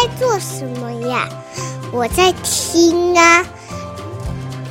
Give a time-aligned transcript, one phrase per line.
[0.00, 1.28] 在做什么呀？
[1.90, 3.44] 我在听啊。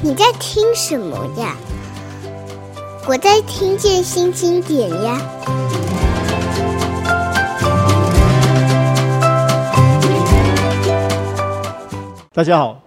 [0.02, 1.54] 你在听什么呀？
[3.06, 5.22] 我在听见新经典呀。
[12.32, 12.80] 大家好，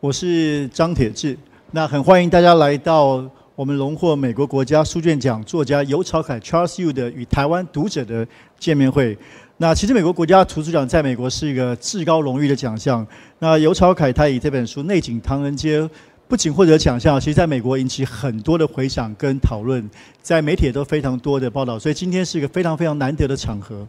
[0.00, 1.38] 我是张铁志。
[1.70, 3.22] 那很欢迎大家来到
[3.58, 8.24] 我们荣获美国国家书卷奖作家尤朝凯 Charles Yu 的与台湾读者的
[8.56, 9.18] 见面会。
[9.56, 13.04] 那其实美国国家图书奖在美国是一个至高荣誉的奖项。
[13.40, 15.80] 那尤朝凯他以这本书《内景唐人街》
[16.28, 19.90] 不仅获得奖项，其实在美国引起很多的回响跟讨论，
[20.22, 21.76] 在媒体也都非常多的报道。
[21.76, 23.84] 所以今天是一个非常非常难得的场合。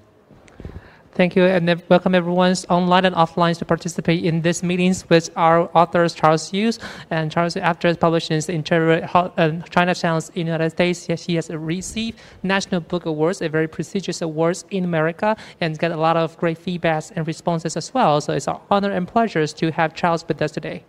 [1.19, 5.69] Thank you and welcome everyone online and offline to participate in these meetings with our
[5.75, 6.71] authors Charles Yu
[7.11, 11.25] and Charles Yu after publishing the uh, Chinatowns in the United States.
[11.25, 15.97] He has received National Book Awards, a very prestigious awards in America, and got a
[15.97, 18.21] lot of great feedbacks and responses as well.
[18.21, 20.83] So it's our honor and pleasure to have Charles with us today.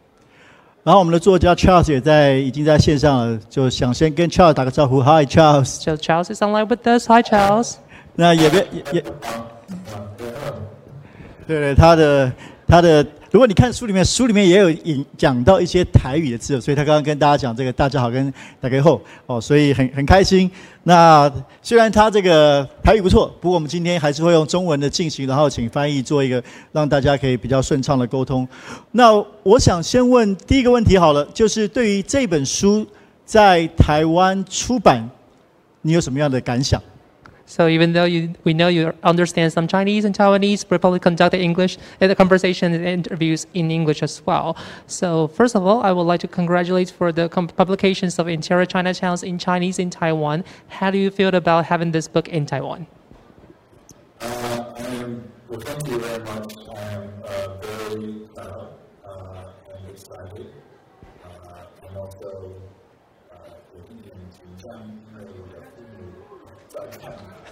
[0.84, 5.64] 然后我们的作家 Charles 也在已经在线上了，就想先跟 Charles 打个招呼，Hi Charles。
[5.64, 7.08] So Charles is online with us.
[7.08, 7.78] Hi Charles。
[8.14, 9.04] 那也别也也。
[11.46, 12.32] 对对，他的
[12.66, 20.48] 他的，如果你看书里面，书里面也有引讲到一些台语的字，所以他刚刚跟大家讲这个“大家好”跟“大家后”哦，所以很很开心。
[20.84, 28.46] 那虽然他这个台语不错，不过我们今天还是会用中文的进行，然后请翻译做一个让大家可以比较顺畅的沟通。
[28.92, 32.86] 那我想先问第一个问题好了，就是对于这本书
[33.24, 35.10] 在台湾出版，
[35.82, 36.80] 你有什么样的感想
[37.50, 41.32] So even though you, we know you understand some Chinese and Taiwanese, we probably conduct
[41.32, 44.56] the English uh, the conversation and interviews in English as well.
[44.86, 49.24] So first of all, I would like to congratulate for the publications of Interior Chinatowns
[49.24, 50.44] in Chinese in Taiwan.
[50.68, 52.86] How do you feel about having this book in Taiwan?
[54.20, 56.54] Uh, am, well, thank you very much.
[56.72, 58.68] I am uh, very proud
[59.04, 60.54] uh, and excited,
[61.24, 62.54] uh, and also
[63.32, 63.36] uh,
[63.74, 65.00] looking into China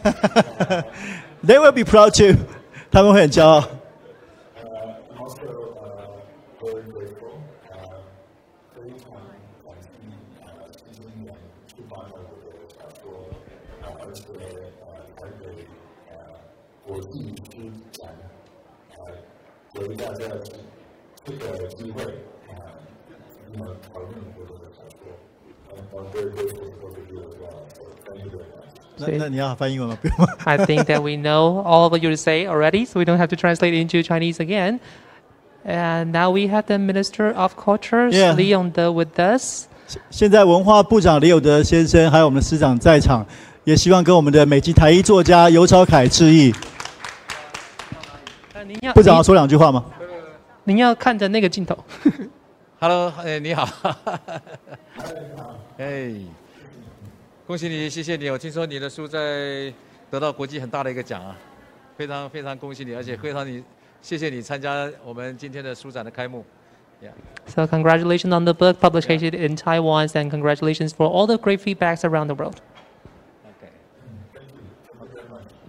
[0.08, 0.86] 紧张，因为我的父母在看。
[1.46, 2.36] they will be proud too.
[2.92, 3.64] 他们会很骄傲。
[16.86, 18.08] 国际书展，
[18.98, 19.02] 呃，
[19.82, 20.26] 有大家
[21.26, 22.04] 这个机会
[22.50, 22.54] 啊，
[23.52, 25.00] 那么讨论我的小说，
[25.70, 27.02] 呃，I'm very grateful for the
[30.47, 33.37] I think that we know all what you say already, so we don't have to
[33.37, 34.81] translate into Chinese again.
[35.65, 38.33] And now we have the Minister of Culture, yeah.
[38.35, 39.67] Lee Yung-te, with us.
[40.11, 43.25] 现在文化部长李永得先生还有我们的司长在场，
[43.65, 46.55] 也希望跟我们的美籍台裔作家游朝凯致意。
[48.55, 49.85] 呃，您要部长要说两句话吗？
[50.65, 51.77] 您要看着那个镜头。
[52.79, 53.69] Hello，哎，你好。
[55.79, 56.23] 哎 hey.。
[57.49, 58.29] 恭喜你，谢谢你。
[58.29, 59.73] 我听说你的书在
[60.11, 61.35] 得到国际很大的一个奖啊，
[61.97, 63.65] 非常非常恭喜你，而且非常你，
[64.03, 66.45] 谢谢你参加我们今天的书展的开幕。
[67.03, 67.13] Yeah.
[67.47, 72.05] So congratulations on the book publication in Taiwan, and congratulations for all the great feedbacks
[72.05, 72.57] around the world.
[73.47, 73.73] OK，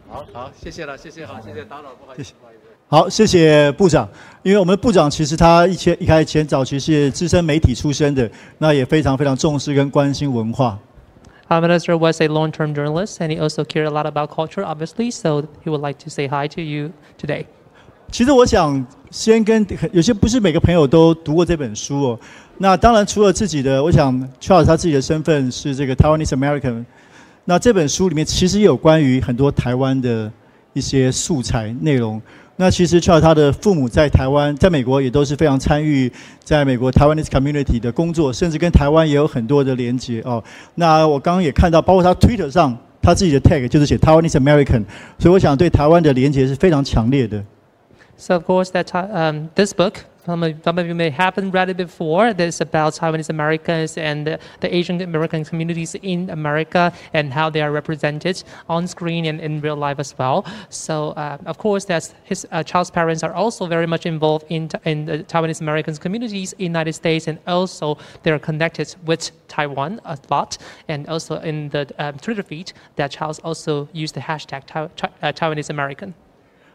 [0.10, 2.62] 好好，谢谢了，谢谢，好，谢谢打扰，不好意思，不好意思。
[2.90, 4.06] 好，谢谢部长。
[4.44, 10.78] 因为我们部长其实他以前一开始前早期是资深媒体出身的，那也非常非常重视跟关心文化。
[11.49, 15.11] Our minister was a long-term journalist, and he also cared a lot about culture, obviously.
[15.11, 17.47] So he would like to say hi to you today.
[18.11, 22.21] 其实我想先跟有些不是每个朋友都读过这本书哦。
[22.59, 26.85] 那当然除了自己的，我想 Charles 他自己的身份是这个 Taiwanese American。
[27.45, 30.33] 那这本书里面其实也有关于很多台湾的
[30.73, 32.21] 一些素材内容。
[32.62, 36.12] 那其实 Charles 他的父母在台湾，在美国也都是非常参与
[36.44, 40.44] 在美国台湾的 community 的工作，甚至跟台湾也有很多的连接哦。
[40.76, 44.84] 那我刚刚也看到，包括他 Twitter 上他自己的 tag 就是写 Taiwanese American，
[45.18, 47.42] 所以我想对台湾的连接是非常强烈的。
[48.18, 49.94] So of course that um this book
[50.30, 52.34] some of, some of you may haven't read it before.
[52.34, 57.72] This about Taiwanese Americans and the, Asian American communities in America and how they are
[57.72, 60.46] represented on screen and in real life as well.
[60.70, 64.70] So uh, of course, that's his uh, child's parents are also very much involved in
[64.86, 69.32] in the Taiwanese American communities in the United States, and also they are connected with
[69.48, 70.58] Taiwan a lot.
[70.88, 75.72] And also in the um, Twitter feed, that Charles also used the hashtag uh, Taiwanese
[75.72, 76.14] American.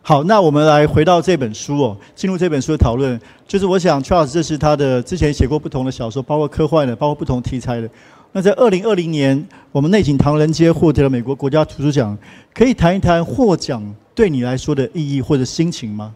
[0.06, 3.18] 好，那我们来回到这本书哦，进入这本书的讨论。
[3.48, 7.88] 就是我想，Charles 这是他的之前写过不同的小说，包括科幻的，包括不同题材的。
[8.32, 12.14] 那在二零二零年，我们内景唐人街获得了美国国家图书奖，
[12.52, 13.82] 可以谈一谈获奖
[14.14, 16.12] 对你来说的意义或者心情吗？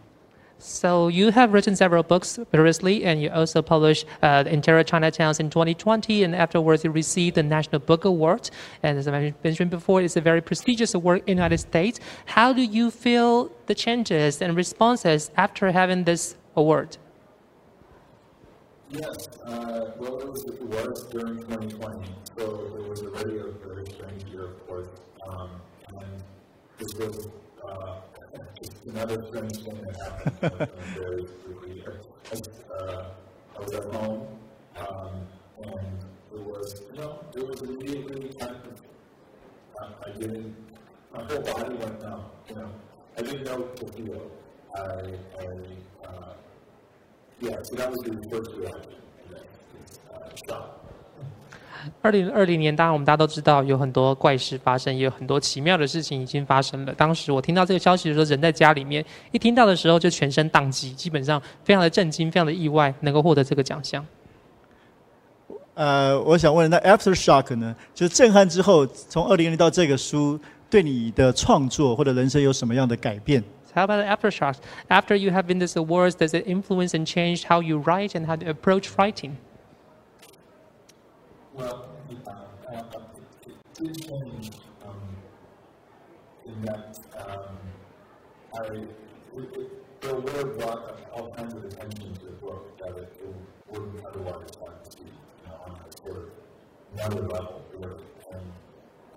[0.58, 5.50] So you have written several books previously, and you also published uh, Interior Chinatowns in
[5.50, 8.50] 2020, and afterwards you received the National Book Award.
[8.82, 12.00] And as I mentioned before, it's a very prestigious award in the United States.
[12.26, 16.98] How do you feel the changes and responses after having this award?
[18.90, 22.08] Yes, uh, well, it was, during 2020,
[22.38, 24.88] so it was already a very strange year, of course.
[25.28, 25.50] Um,
[25.88, 26.22] and
[26.78, 27.28] this was
[27.62, 28.00] uh,
[28.88, 29.96] another strange thing that
[30.40, 31.84] happened very quickly.
[32.70, 33.04] Uh,
[33.56, 34.26] I was at home,
[34.76, 35.26] um,
[35.62, 35.98] and
[36.34, 38.82] it was, you know, it was immediately kind of,
[39.80, 40.54] uh, I didn't,
[41.12, 42.70] my whole body went numb, you know.
[43.16, 44.30] I didn't know what to feel.
[44.76, 46.34] I, I uh,
[47.40, 48.94] yeah, so that was the first reaction.
[50.14, 50.87] Uh, shock.
[52.02, 56.92] 二零二零年，当然我们大家都知道有很多怪事发生，也有很多奇妙的事情已经发生了。
[56.94, 64.04] 当时我听到这个消息的时候，人在家里面，一听到的时候就全身宕机，基本上非常的震惊，非常的意外，能够获得这个奖项。
[65.74, 67.74] 呃，我想问，那 after shock 呢？
[67.94, 70.38] 就是震撼之后，从二零零到这个书，
[70.68, 73.42] 对你的创作或者人生有什么样的改变
[73.74, 74.56] ？How about the aftershocks?
[74.88, 78.26] After you have been this awards, does it influence and change how you write and
[78.26, 79.36] how to approach writing?
[81.58, 81.88] Well,
[82.24, 82.30] uh,
[82.72, 83.00] uh,
[83.44, 84.50] it did change
[84.86, 85.00] um,
[86.46, 87.56] in that um,
[88.54, 88.88] I, it,
[89.56, 93.34] it, there were brought all kinds of attention to the book that it, it
[93.72, 96.30] wouldn't otherwise have to see you know, on a sort of
[96.94, 98.04] another level, really.
[98.30, 98.52] And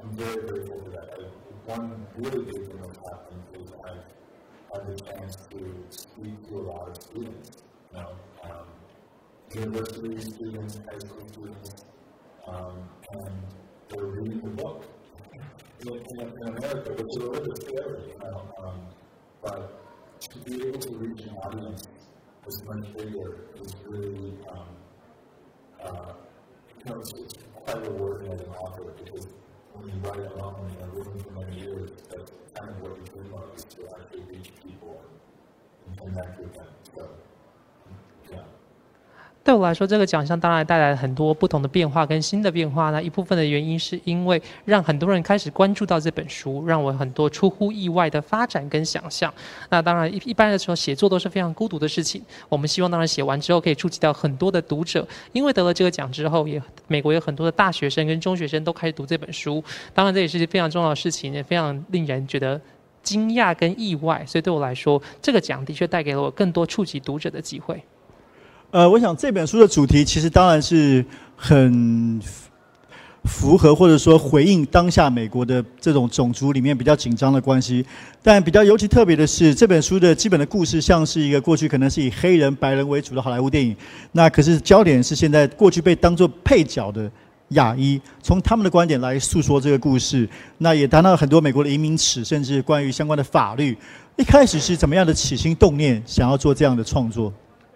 [0.02, 1.14] I'm very grateful for that.
[1.20, 6.56] I, one really big thing that's happened is I've had the chance to speak to
[6.56, 7.62] a lot of students,
[7.94, 8.10] you know,
[8.46, 8.66] um,
[9.54, 11.86] university students, high school students,
[12.51, 13.33] um, and
[13.89, 14.86] they're reading the book.
[15.81, 18.81] In, in, in America, which is a little scary, you know, um,
[19.42, 21.88] but to be able to reach an audience
[22.45, 24.68] this much bigger is really, um,
[25.83, 26.13] uh,
[26.77, 29.27] you know, it's, it's quite rewarding as an author because
[29.74, 33.04] when you write alone in a room for many years, that's kind of what you
[33.13, 35.01] dream of is to actually reach people
[35.88, 36.68] and connect with them.
[36.95, 37.09] So,
[38.31, 38.61] yeah.
[39.44, 42.92] 对我来说，这个奖项当然带来很多不同的变化跟新的变化。
[42.92, 49.34] 那一部分的原因是因为让很多人开始关注到这本书，让我很多出乎意外的发展跟想象。
[49.70, 52.22] 那当然一一般的时候写作都是非常孤独的事情。
[52.50, 59.64] 我们希望当然写完之后可以触及到很多的读者，因为得了这个奖之后，也美国有很多的大学生跟中学生都开始读这本书。
[59.92, 62.62] 当然这也是非常重要的事情，也非常令人觉得
[63.02, 64.24] 惊讶跟意外。
[64.28, 67.84] 所以对我来说，这个奖的确带给了我更多触及读者的机会。
[68.71, 72.21] 呃，我想这本书的主题其实当然是很
[73.25, 77.85] 符合或者说回应当下美国的这种种族里面比较紧张的关系。
[78.23, 83.75] 但比较尤其特别的是，这本书的基本的故事像是一个过去可能是以黑人、白人为主的好莱坞电影，
[84.13, 87.12] 那可是焦点是现在过去被当作配角的
[87.50, 90.25] 亚裔，从他们的观点来诉说这个故事。
[90.59, 93.77] 那也谈到很多美国的移民史，甚至关于相关的法律。
[94.15, 97.33] 一开始是怎么样的起心动念，想要做这样的创作？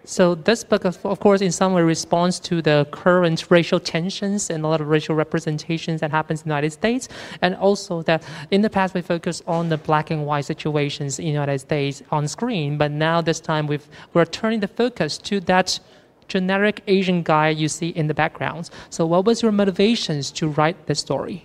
[0.08, 4.64] So this book, of, course, in some way responds to the current racial tensions and
[4.64, 7.08] a lot of racial representations that happens in the United States,
[7.42, 8.22] and also that
[8.52, 12.04] in the past we focused on the black and white situations in the United States
[12.12, 15.80] on screen, but now this time we've, we're turning the focus to that
[16.28, 18.70] generic Asian guy you see in the background.
[18.90, 21.44] So what was your motivations to write this story?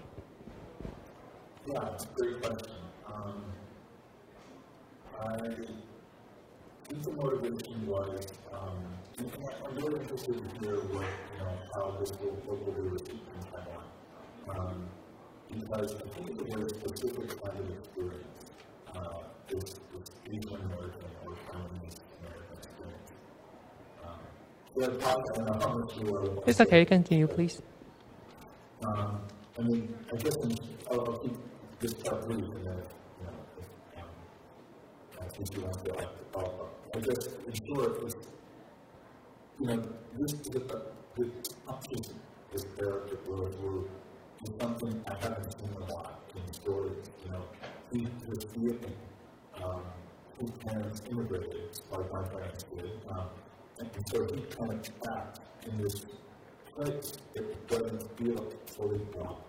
[1.68, 2.74] Yeah, it's a great question.
[3.08, 3.44] Um,
[5.20, 5.68] I think
[7.04, 8.60] the motivation was, um,
[9.20, 9.32] and
[9.66, 13.12] I'm really interested to hear what, you know, how this will, what will be received
[13.12, 13.86] in Taiwan.
[14.50, 14.90] Um,
[15.50, 18.52] because I think it's a very specific kind of experience,
[18.94, 23.12] uh, Asian American or Chinese American experience.
[24.04, 24.20] Um,
[24.76, 26.50] so I thought, I don't know how much you are.
[26.50, 27.62] It's okay, continue, please.
[28.84, 29.22] Um,
[29.58, 30.36] I mean, I guess
[30.90, 31.38] I'll, I'll keep
[31.80, 32.78] this part brief and then,
[33.20, 33.66] you know, if,
[33.98, 34.10] um,
[35.22, 36.96] I think you want to follow up.
[36.96, 38.16] I guess in short, is,
[39.62, 39.84] you know,
[40.18, 40.60] this, the,
[41.16, 41.30] the
[41.68, 42.02] option,
[42.52, 43.90] this character, Will Wu,
[44.44, 47.44] is something I haven't seen a lot in stories, you know.
[47.94, 48.96] He was feeling,
[49.64, 49.82] um,
[50.40, 53.28] his parents immigrated, like my parents did, um,
[53.78, 56.06] and so he kind of trapped in this
[56.76, 59.42] place that doesn't feel fully belong.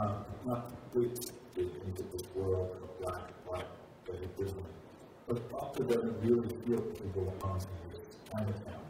[0.00, 3.66] Um, not complete into this world of black and white
[4.06, 4.66] that is different.
[5.28, 8.81] But also doesn't really feel he belongs in this Chinatown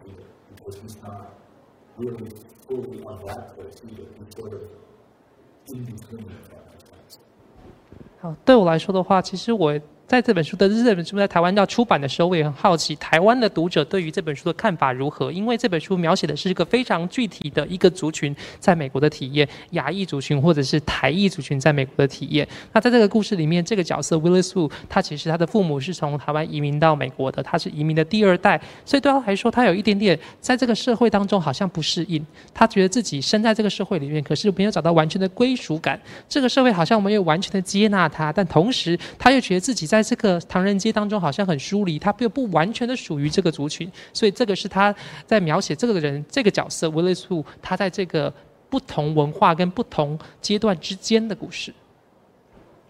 [8.21, 9.79] 好，对我来说的话，其实我。
[10.13, 22.47] 在这本书的这本书在台湾要出版的时候，我也很好奇台湾的读者对于这本书的看法如何，因为这本书描写的是一个非常具体的一个族群在美国的体验，亚裔族群或者是台裔族群在美国的体验。
[22.75, 44.95] 那在这个故事里面，这个角色 Willis Wu，他其实他的父母是从台湾移民到美国的，他是移民的第二代，所以对他来说，他有一点点在这个社会当中好像不适应，他觉得自己生在这个社会里面，可是没有找到完全的归属感，这个社会好像没有完全的接纳他，但同时他又觉得自己在这个唐人街当中好像很疏离，他又不完全的属于这个族群，所以这个是他
[45.27, 48.33] 在描写这个人这个角色 Willis 他在这个
[48.69, 51.73] 不同文化跟不同阶段之间的故事。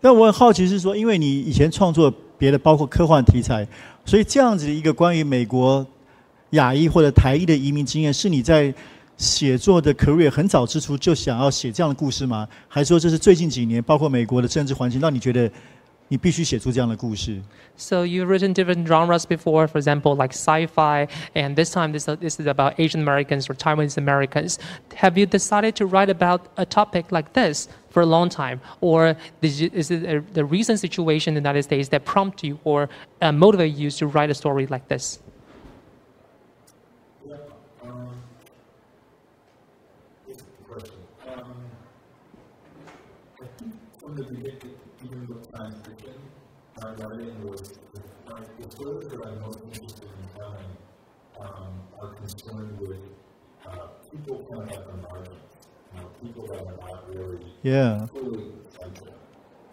[0.01, 3.67] 那我很好奇是说，因为你以前创作别的包括科幻题材，
[4.05, 5.87] 所以这样子的一个关于美国
[6.51, 8.75] 亚裔或者台裔的移民经验，是你在
[9.17, 12.49] 写作的 career 很早之初就想要写这样的故事吗？
[12.67, 15.49] 还是说这是最近几年，包括美国的政治环境，让你觉得
[16.12, 17.42] 你必须写出这样的故事？
[17.76, 22.40] So you've written different genres before, for example, like sci-fi, and this time this, this
[22.40, 24.58] is about Asian Americans or Taiwanese Americans.
[24.96, 29.18] Have you decided to write about a topic like this for a long time, or
[29.42, 32.58] is it, is it a, the recent situation in the United States that prompt you
[32.64, 32.88] or
[33.22, 35.20] uh, motivate you to write a story like this?
[37.28, 37.36] Yeah,
[37.84, 38.08] um,
[40.26, 40.96] it's a good question.
[41.28, 41.54] Um,
[43.42, 44.58] I think from the beginning,
[45.06, 46.01] even with science fiction,
[46.83, 47.79] my writing was,
[48.29, 50.77] my, the stories that I'm most interested in telling
[51.41, 52.99] um, are concerned with
[53.67, 55.39] uh, people kind of at the margins,
[55.95, 58.07] you know, people that are not really Yeah.
[58.07, 59.15] fully central.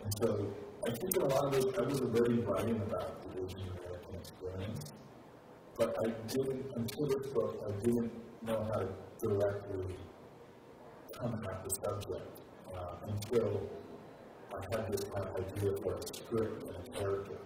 [0.03, 0.53] And so
[0.87, 4.91] I think a lot of it, I was already writing about the Asian American experience,
[5.77, 8.11] but I didn't, until this book, I didn't
[8.43, 8.87] know how to
[9.19, 9.95] directly
[11.17, 12.39] come at the subject
[12.75, 13.61] uh, until
[14.59, 17.37] I had this kind of idea for a script and character.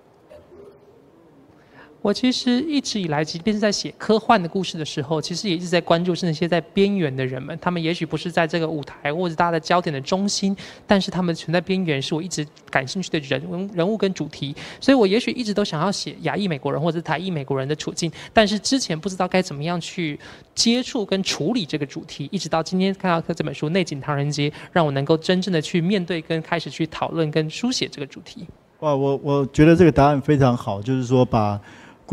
[2.03, 7.57] 我其实一直以来，即便是在写科幻的故事的时候，其实也一直在关注是那些在边缘的人们。
[7.61, 10.53] 他们也许不是在这个舞台或者大家的焦点的中心，
[10.85, 14.53] 但是他们存在边缘，是我一直感兴趣的人人物跟主题。
[14.81, 20.19] 所以我也许一直都想要写亚裔美国人或者是台裔美国人的处境，但是之前不知道该怎么样去
[20.53, 22.27] 接触跟处理这个主题。
[22.33, 28.45] 一直到今天看到这本书《内景唐人街》，让我能够真正的去面对跟开始去讨论跟书写这个主题。
[28.81, 31.57] 哇，我我觉得这个答案非常好，就是说把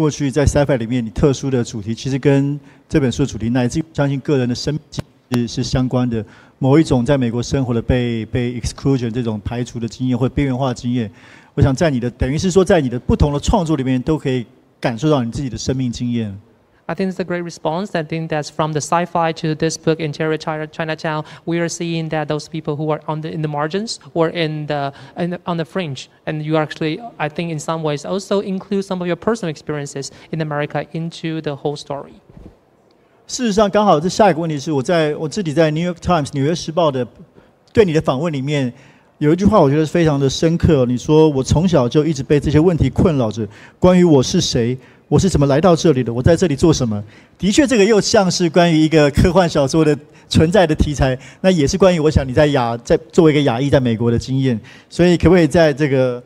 [0.01, 4.83] 过去在 sci-fi 里面你特殊的主题，其实跟这本书的主题，乃至于相信个人的生命
[5.31, 6.25] 是是相关的。
[6.59, 11.11] 某一种在美国生活的被被 exclusion 这种排除的经验或边缘化经验，
[11.53, 14.47] 我想在你的等于是说在你的不同的创作里面都可以
[14.81, 16.35] 感受到你自己的生命经验。
[16.90, 17.96] I think it's a great response.
[17.96, 21.26] I think that's from the sci-fi to this book, Interior China, Chinatown.
[21.46, 24.68] We are seeing that those people who are on the in the margins or in
[24.68, 28.42] the, in the on the fringe, and you actually, I think, in some ways, also
[28.42, 32.14] include some of your personal experiences in America into the whole story.
[33.26, 37.08] 事实上，刚好这下一个问题是我在我自己在《New York Times》纽约时报的
[37.74, 38.72] 对你的访问里面，
[39.18, 40.86] 有一句话我觉得非常的深刻。
[40.86, 43.48] 你说我从小就一直被这些问题困扰着，
[43.80, 44.78] 关于我是谁，
[45.11, 47.03] 我是怎么来到这里的，我在这里做什么？
[47.37, 49.99] 的确，这个又像是关于一个科幻小说的
[50.29, 54.59] 存在的题材，那也是关于我想你在亚在作为一个亚裔在美国的经验。
[54.89, 56.23] 所以，可不可以在这个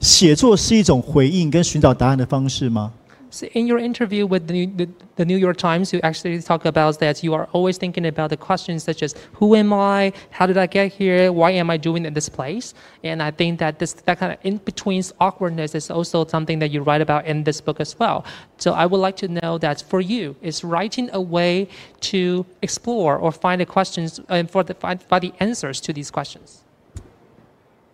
[0.00, 2.90] 写作是一种回应跟寻找答案的方式吗？
[3.30, 7.00] So in your interview with the New, the, the New York Times, you actually talk about
[7.00, 10.56] that you are always thinking about the questions such as who am I, how did
[10.56, 13.92] I get here, why am I doing in this place, and I think that this
[13.94, 17.60] that kind of in between awkwardness is also something that you write about in this
[17.60, 18.24] book as well.
[18.58, 21.68] So I would like to know that for you, is writing a way
[22.12, 26.10] to explore or find the questions and for the find, find the answers to these
[26.10, 26.62] questions.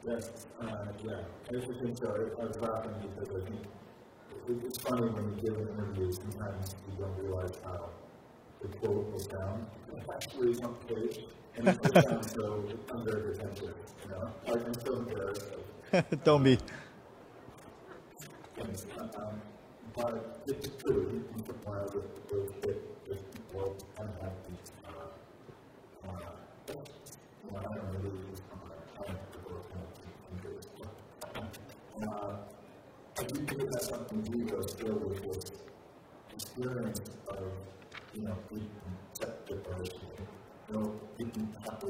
[0.07, 0.67] Yes, uh,
[1.05, 1.17] yeah,
[1.51, 2.31] I used to think so.
[2.41, 3.72] I was laughing because I think it-
[4.49, 7.91] it's funny when you give an interview, sometimes you don't realize how
[8.61, 9.67] the quote will sound.
[9.97, 11.21] It actually is on page,
[11.57, 14.31] and it just sounds so, it sounds very pretentious, you know?
[14.47, 15.45] Like, I'm so embarrassed
[15.93, 16.59] of Don't be.
[18.57, 18.87] things.
[18.99, 19.41] Um,
[19.95, 24.73] but it's true, you can compare with those that, that people kind of have these,
[24.87, 26.75] uh, uh,
[27.51, 28.11] well, I don't really,
[33.23, 35.52] I do has something to do still with this
[36.35, 37.38] experience of,
[38.14, 38.69] you know, being
[39.14, 40.00] separation.
[40.69, 41.87] You know, being happy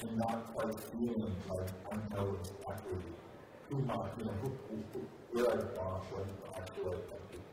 [0.00, 2.98] and not quite feeling like I know exactly
[3.70, 5.00] who my, you know, who, who, who
[5.32, 6.26] where I belong, what
[6.58, 7.44] actually I think.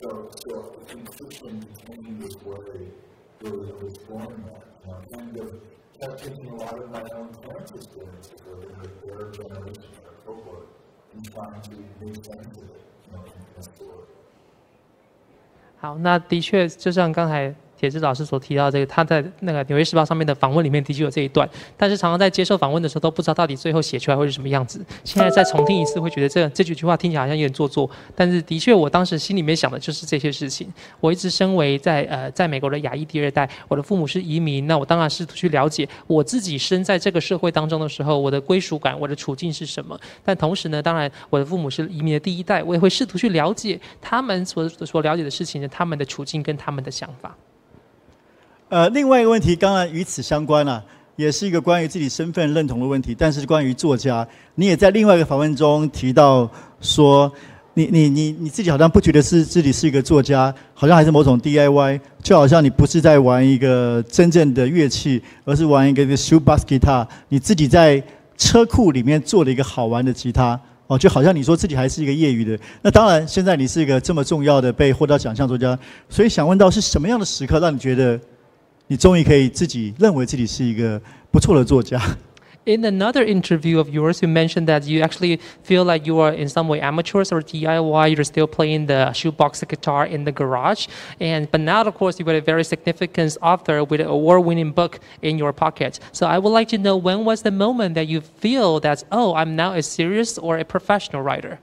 [0.00, 2.92] So, so I think fiction became this way
[3.40, 5.50] really was born that, you know, kind of
[6.00, 9.92] kept taking a lot of my own parents' experiences, or their, their generation,
[10.26, 10.64] or so
[15.82, 24.80] 好那的确就像刚才铁志老师所提到这个，他在那个《纽约时报》上面的访问里面的确有这一段，但是常常在接受访问的时候都不知道到底最后写出来会是什么样子。
[25.02, 30.72] 现在再重听一次，会觉得这这几句话听起来好像有点做作，但是的确我当时心里面想的就是这些事情。
[31.00, 39.98] 我一直身为在呃在美国的亚裔第二代，我的父母是移民，那我当然试图去了解我自己身在这个社会当中的时候，我的归属感、我的处境是什么。
[40.24, 47.36] 但同时呢，当然我的父母是移民的第一代，我也会试图去了解他们所所了解的事情的他们的处境跟他们的想法。
[48.72, 50.82] 呃，另外一个问题，当然与此相关了、
[51.16, 53.14] 也是一个关于自己身份认同的问题。
[53.14, 56.50] 但是关于作家，你也在另外一个访问中提到
[56.80, 57.30] 说，
[57.74, 68.02] 你你你你自己好像不觉得是自己是一个作家，好像还是某种 DIY，就好像你不是在玩一个真正的乐器，而是玩一个 shoebox guitar，你自己在
[68.38, 70.58] 车库里面做了一个好玩的吉他。
[70.86, 78.18] 哦，就好像你说自己还是一个业余的，那当然，现在你是一个这么重要的被获得奖项作家，所以想问到是什么样的时刻让你觉得
[78.91, 81.99] 你终于可以自己认为自己是一个不错的作家？
[82.65, 86.49] In another interview of yours, you mentioned that you actually feel like you are in
[86.49, 88.09] some way amateurs or DIY.
[88.13, 90.87] You're still playing the shoebox guitar in the garage,
[91.21, 94.99] and but now, of course, you got a very significant author with an award-winning book
[95.21, 96.01] in your pocket.
[96.11, 99.33] So I would like to know when was the moment that you feel that oh,
[99.33, 101.59] I'm now a serious or a professional writer.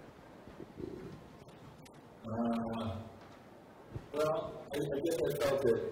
[2.26, 2.96] Uh,
[4.14, 5.87] well, I, I guess I felt it,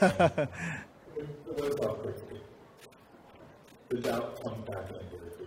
[0.00, 0.48] award.
[1.16, 2.40] it, it was about quickly.
[3.88, 5.46] The doubt comes back in very quickly.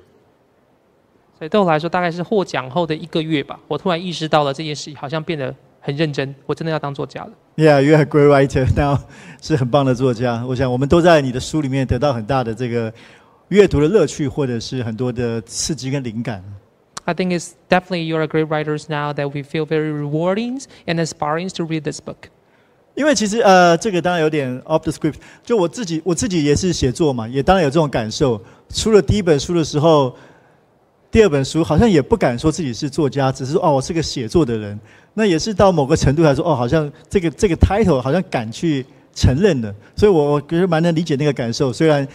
[1.37, 7.31] 所以对我来说，大概是获奖后的一个月吧，我突然意识到了这件事好像变得很认真，我真的要当作家了。
[7.55, 8.65] Yeah, you're a great writer.
[8.75, 8.99] Now
[9.41, 10.45] 是很棒的作家。
[10.45, 12.93] 我想我们都在你的书里面得到很大的这个
[13.49, 16.43] 阅读的乐趣，或者是很多的刺激跟灵感。
[17.05, 20.99] I think it's definitely you're a great writers now that we feel very rewarding and
[20.99, 22.29] inspiring to read this book.
[22.94, 25.14] 因为其实呃，这个当然有点 off the script。
[25.44, 28.40] 就我自己，我自己也是写作嘛，也当然有这种感受。
[28.68, 30.14] 出了第一本书的时候，
[31.10, 34.78] 第二本书好像也不敢说自己是作家，只是说哦，我是个写作的人。
[35.14, 39.74] 那也是到某个程度来说，哦，好像这个这个 title 好像敢去承认的。
[39.94, 41.72] 所以我我觉得蛮能理解那个感受。
[41.72, 42.06] 虽然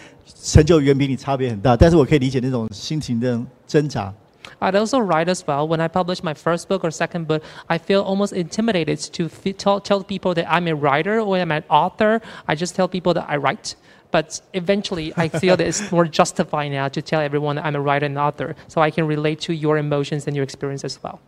[0.42, 4.12] 成就远比你差别很大，但是我可以理解那种心情的挣扎。
[4.59, 5.67] I'd also write as well.
[5.67, 9.57] When I publish my first book or second book, I feel almost intimidated to f-
[9.57, 12.21] tell, tell people that I'm a writer or I'm an author.
[12.47, 13.75] I just tell people that I write.
[14.11, 17.81] But eventually, I feel that it's more justified now to tell everyone that I'm a
[17.81, 21.19] writer and author, so I can relate to your emotions and your experience as well.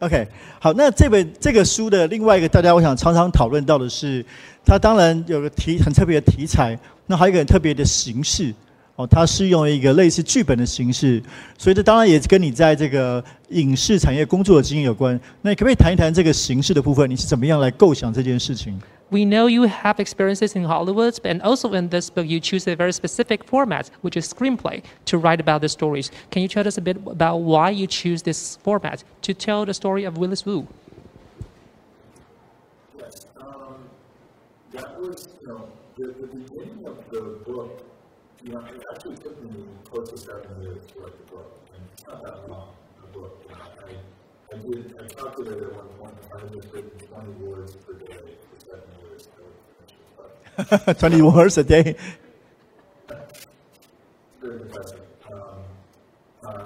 [0.00, 0.28] OK，
[0.60, 4.22] 好，那这本这个书的另外一个大家我想常常讨论到的是，
[4.66, 8.52] 它当然有个题很特别的题材，那还有一个很特别的形式
[8.98, 11.20] 哦，它是用一个类似剧本的形式，
[11.58, 15.18] 所以这当然也跟你在这个影视产业工作的经验有关。
[15.42, 17.10] 那你可不可以谈一谈这个形式的部分？
[17.10, 18.78] 你是怎么样来构想这件事情？
[19.10, 22.74] We know you have experiences in Hollywood, and also in this book, you choose a
[22.74, 26.10] very specific format, which is screenplay, to write about the stories.
[26.30, 29.74] Can you tell us a bit about why you choose this format to tell the
[29.74, 30.66] story of Willis Wu?
[32.98, 33.76] Yes, um,
[34.72, 37.84] that was, you know, the, the beginning of the book,
[38.43, 41.59] you know, it actually took me close to seven years to write the book.
[41.73, 42.69] And it's not that long,
[43.03, 43.45] a book.
[43.49, 47.31] You know, I, I did, I calculated at one point, I had just written 20
[47.43, 48.17] words per day
[48.49, 49.27] for seven years.
[49.37, 50.97] I would finish the book.
[50.99, 51.95] Twenty words a day.
[54.41, 55.01] very impressive.
[55.31, 55.39] Um,
[56.43, 56.63] uh,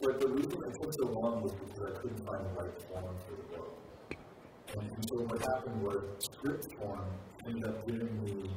[0.00, 3.14] but the reason it took so long was because I couldn't find the right form
[3.26, 3.78] for the book.
[4.78, 7.04] And, and so what happened was script form
[7.46, 8.50] ended up giving me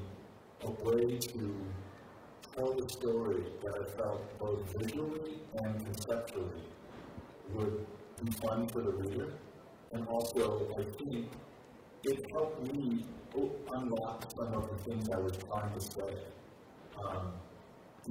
[0.62, 1.66] a way to
[2.56, 6.64] tell the story that I felt both visually and conceptually
[7.54, 7.86] would
[8.24, 9.34] be fun for the reader.
[9.92, 11.28] And also, I think
[12.04, 13.06] it helped me
[13.74, 16.14] unlock some of the things I was trying to say.
[17.04, 17.34] Um,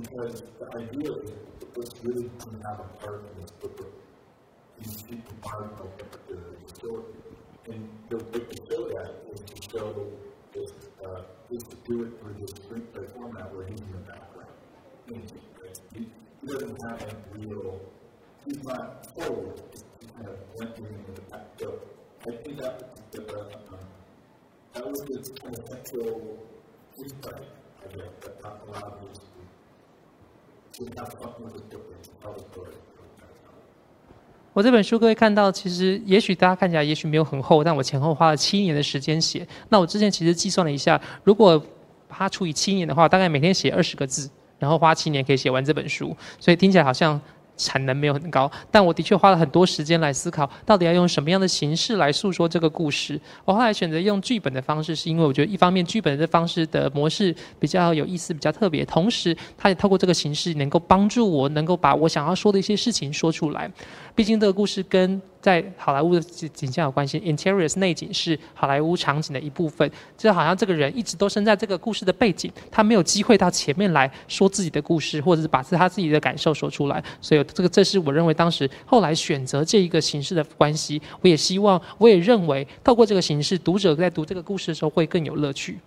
[0.01, 3.93] because the idea that this really doesn't have a part in this book.
[4.81, 5.91] These people part of
[6.29, 7.05] the, the story.
[7.69, 10.07] And the way to show that is to show
[10.55, 10.73] this,
[11.05, 14.48] uh, is to do it through this screenplay format where he's in the background.
[34.53, 39.47] 我这本书各位看到，其实也许大家看起来也许没有很厚，但我前后花了七年的时间写。
[39.69, 41.65] 那我之前其实计算了一下，如果
[42.09, 44.29] 它除以七年的话，大概每天写二十个字。
[44.59, 47.21] 然后花七年可以写完这本书，所以听起来好像。
[47.61, 53.21] 产能没有很高，但我的确花了很多时间来思考，到底要用什么样的形式来诉说这个故事。
[53.45, 63.69] 我后来选择用剧本的方式，是因为我觉得一方面剧本的方式的模式比较有意思、比较特别，同时它也透过这个形式能够帮助我能够把我想要说的一些事情说出来。
[64.15, 69.91] 毕竟这个故事跟在好莱坞的景象有关系，interiors 内景是好莱坞场景的一部分。
[70.17, 77.03] 就好像这个人一直都生在这个故事的背景，他没有机会到前面来说自己的故事，或者是把他自己的感受说出来。
[77.21, 81.01] 所以这个这是我认为当时后来选择这一个形式的关系。
[81.21, 85.79] 我也希望，我也认为透过这个形式，读者在读这个故事的时候会更有乐趣。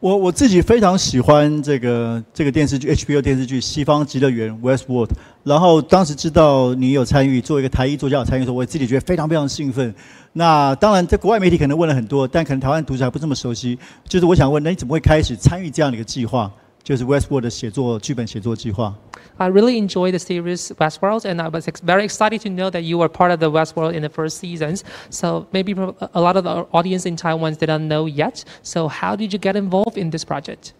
[0.00, 5.10] 我我自己非常喜欢这个这个电视剧 HBO 电视剧《西方极乐园》Westworld，
[5.44, 9.94] 然后当时知道你有参与，作为一个台裔作家有参与的时候，我自己觉得非常非常兴奋。
[10.32, 13.78] 那当然，在国外媒体可能问了很多，但可能台湾读者还不这么熟悉。
[14.08, 16.50] 就是我想问，那你怎么会开始参与这样的一个计划？
[16.83, 18.95] 就是 Westworld 的写作剧本写作计划。
[19.37, 22.97] I really enjoy the series Westworld, and I was ex- very excited to know that you
[22.97, 24.83] were part of the Westworld in the first seasons.
[25.09, 28.45] So maybe a lot of the audience in Taiwan did not know yet.
[28.63, 30.73] So how did you get involved in this project?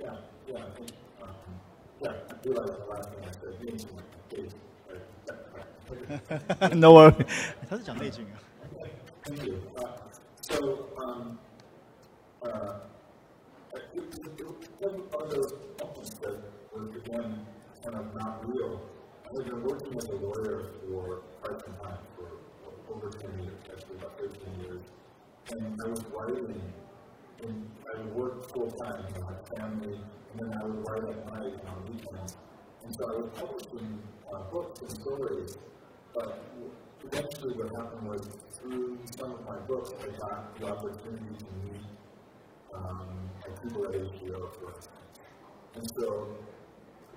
[0.00, 0.16] Yeah,
[0.48, 0.56] yeah,
[1.22, 1.30] um,
[2.00, 2.10] yeah.
[2.10, 3.30] I realize the last thing I
[6.68, 7.14] said, no worry，
[7.68, 8.40] 他是讲内景啊。
[9.24, 9.54] Thank you.
[9.76, 9.86] Uh,
[10.40, 10.56] so,
[10.98, 11.38] um,
[12.42, 12.48] uh,
[15.29, 16.35] those moments that
[16.73, 17.45] were, again
[17.83, 18.81] kind of not real.
[19.25, 23.59] I had been working as a lawyer for quite some time, for over 10 years,
[23.71, 24.81] actually about 13 years.
[25.51, 26.61] And I was writing,
[27.43, 29.99] and I would work full time, know, my family,
[30.31, 32.37] and then I would write at night and on weekends.
[32.83, 33.99] And so I was publishing
[34.33, 35.57] uh, books and stories,
[36.13, 36.41] but
[37.03, 41.81] eventually what happened was through some of my books, I got the opportunity to meet
[42.73, 43.07] um,
[43.63, 45.06] people at HBO, for instance.
[45.77, 46.27] And so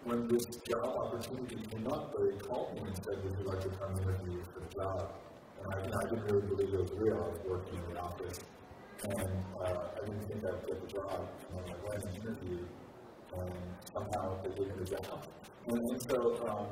[0.05, 3.70] when this job opportunity came up, they called me and said, would you like to
[3.70, 5.14] come interview for the job?
[5.64, 7.16] And I, know, I didn't really believe it was real.
[7.16, 8.40] I was working in the office.
[9.05, 11.27] And uh, I didn't think I'd get the job.
[11.57, 12.68] And I went and interviewed.
[13.38, 13.53] And
[13.94, 15.25] somehow they gave me the job.
[15.68, 16.66] And, and so um,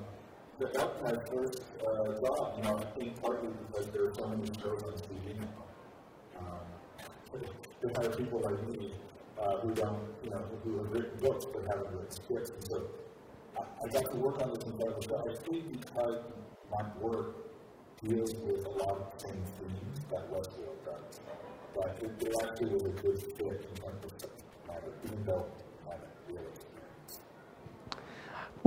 [0.58, 2.52] that was my first uh, job.
[2.58, 5.64] You know, I think partly because there are so many shows on TV now.
[6.38, 7.40] Um,
[7.80, 8.92] they hire people like me
[9.48, 12.50] uh, who don't, you know, who have written books but haven't written scripts.
[12.50, 12.82] And so
[13.56, 15.24] I, I got to work on this incredible show.
[15.28, 16.20] I think because
[16.70, 17.36] my work
[18.04, 21.20] deals with a lot of the same themes that Westworld does.
[21.74, 25.46] But it, it actually was a good fit in terms of subject matter, even though
[25.86, 26.67] I haven't really.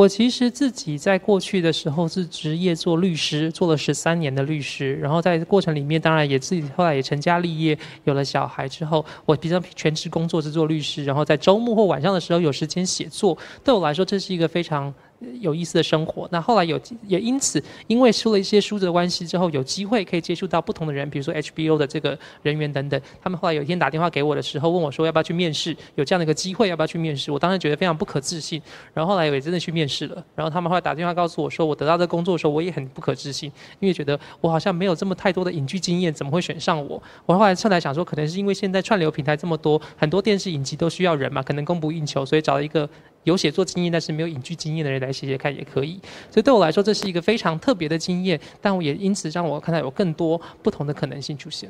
[0.02, 4.96] 我其实自己在过去的时候是职业做律师，做了十三年的律师。
[4.96, 11.06] 然后在过程里面，当然也自己后来也成家立业，有了小孩之后，我比较全职工作是做律师。
[11.06, 14.92] 然后在周末或晚上的时候有时间写作，对我来说这是一个非常。
[15.40, 16.28] 有意思的生活。
[16.32, 23.00] 那后来有也因此，因为出了一些书的关系之后，有机会可以接触到不同的人，比如说 HBO 的这个人员等等。
[23.24, 27.32] 他们后来有一天打电话给我的时候，问我说要不要去面试，有这样的一个机会，要不要去面试？
[27.32, 28.62] 我当时觉得非常不可置信。
[28.94, 30.24] 然后后来也真的去面试了。
[30.36, 37.02] 然后他们后来打电话告诉我说，我得到这工作的时候，我也很不可置信，因为觉得我好像没有这么太多的影剧经验，怎么会选上我？
[37.26, 42.90] 我后来后来想说，可能是因为现在串流平台这么多，很多电视影集都需要人嘛，可能供不应求，所以找了一个。
[43.24, 51.70] 有写作经验但是没有影剧经验的人来写写看也可以，所以对我来说这是一个非常特别的经验，但我也因此让我看到有更多不同的可能性出现。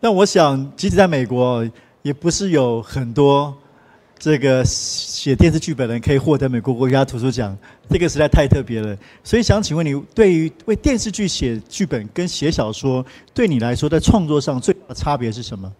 [0.00, 1.68] 那我想，即使在美国，
[2.02, 3.54] 也不是有很多
[4.18, 7.56] 这个写电视剧本人可以获得美国国家图书奖，
[7.88, 8.96] 这个实在太特别了。
[9.22, 15.70] 所以想请问你，对于为电视剧写剧本跟写小说，对你来说在创作上最大的差别是什么？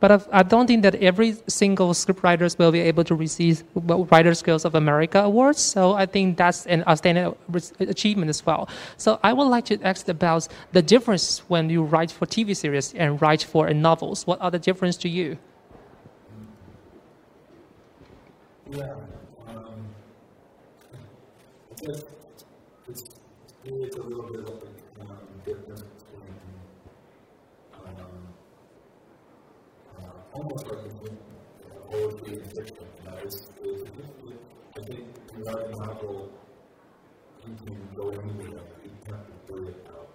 [0.00, 4.64] But I don't think that every single scriptwriters will be able to receive Writer Skills
[4.64, 5.60] of America awards.
[5.60, 7.34] So I think that's an outstanding
[7.78, 8.68] achievement as well.
[8.96, 12.94] So I would like to ask about the difference when you write for TV series
[12.94, 14.26] and write for novels.
[14.26, 15.38] What are the difference to you?
[18.70, 18.94] Yeah.
[19.48, 19.64] Um,
[21.72, 22.04] I guess
[22.88, 23.04] it's,
[23.64, 26.34] it's a little bit of a um, difference between
[27.74, 27.82] um,
[29.98, 30.76] uh, almost a
[31.90, 32.86] poetry and fiction.
[33.04, 33.48] Know, it's,
[34.76, 36.30] I think in writing a novel,
[37.46, 38.62] you can go anywhere.
[38.84, 40.08] You don't have to worry about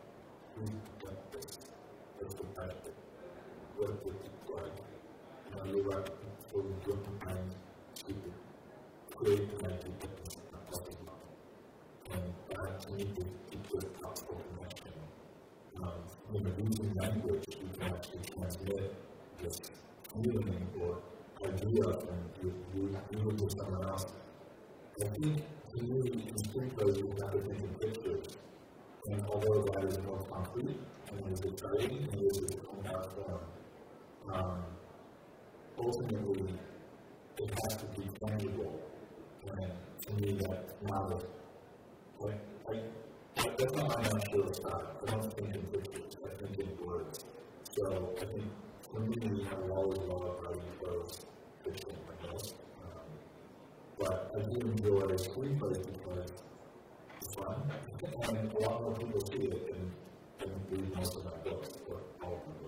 [0.56, 0.70] who's
[1.04, 1.60] done this,
[2.20, 2.44] what's the
[3.78, 4.06] what it
[4.56, 5.66] like.
[5.66, 6.06] You you're
[6.52, 8.32] for different kinds of people
[9.16, 10.08] create an identity
[10.54, 10.90] of
[12.12, 14.94] And that to me is to possible connection.
[15.82, 15.92] Um,
[16.32, 18.94] when you're using language, you can actually transmit
[19.42, 19.60] this
[20.22, 20.98] feeling or
[21.48, 24.06] idea and you, you, move to someone else.
[25.02, 25.44] I think
[25.76, 28.38] to me, in screenplays, you have to think in pictures.
[29.08, 30.80] And although that is more concrete
[31.12, 33.40] and is exciting and is its own art form,
[34.34, 34.64] um,
[35.78, 36.54] ultimately
[37.38, 38.80] it has to be tangible.
[39.48, 44.92] And to me, that's not a, like, like, that's not my natural style.
[45.08, 47.26] I don't think in pictures, I think in words.
[47.72, 48.52] So I think
[48.96, 51.26] for me, I will always love writing prose
[51.64, 51.96] fiction,
[52.32, 52.54] guess.
[52.84, 53.02] Um,
[54.00, 56.32] but I do enjoy screenplays because
[57.22, 57.56] it's fun.
[58.24, 59.92] And a lot more people see it than,
[60.72, 62.65] read most of my books, or all of.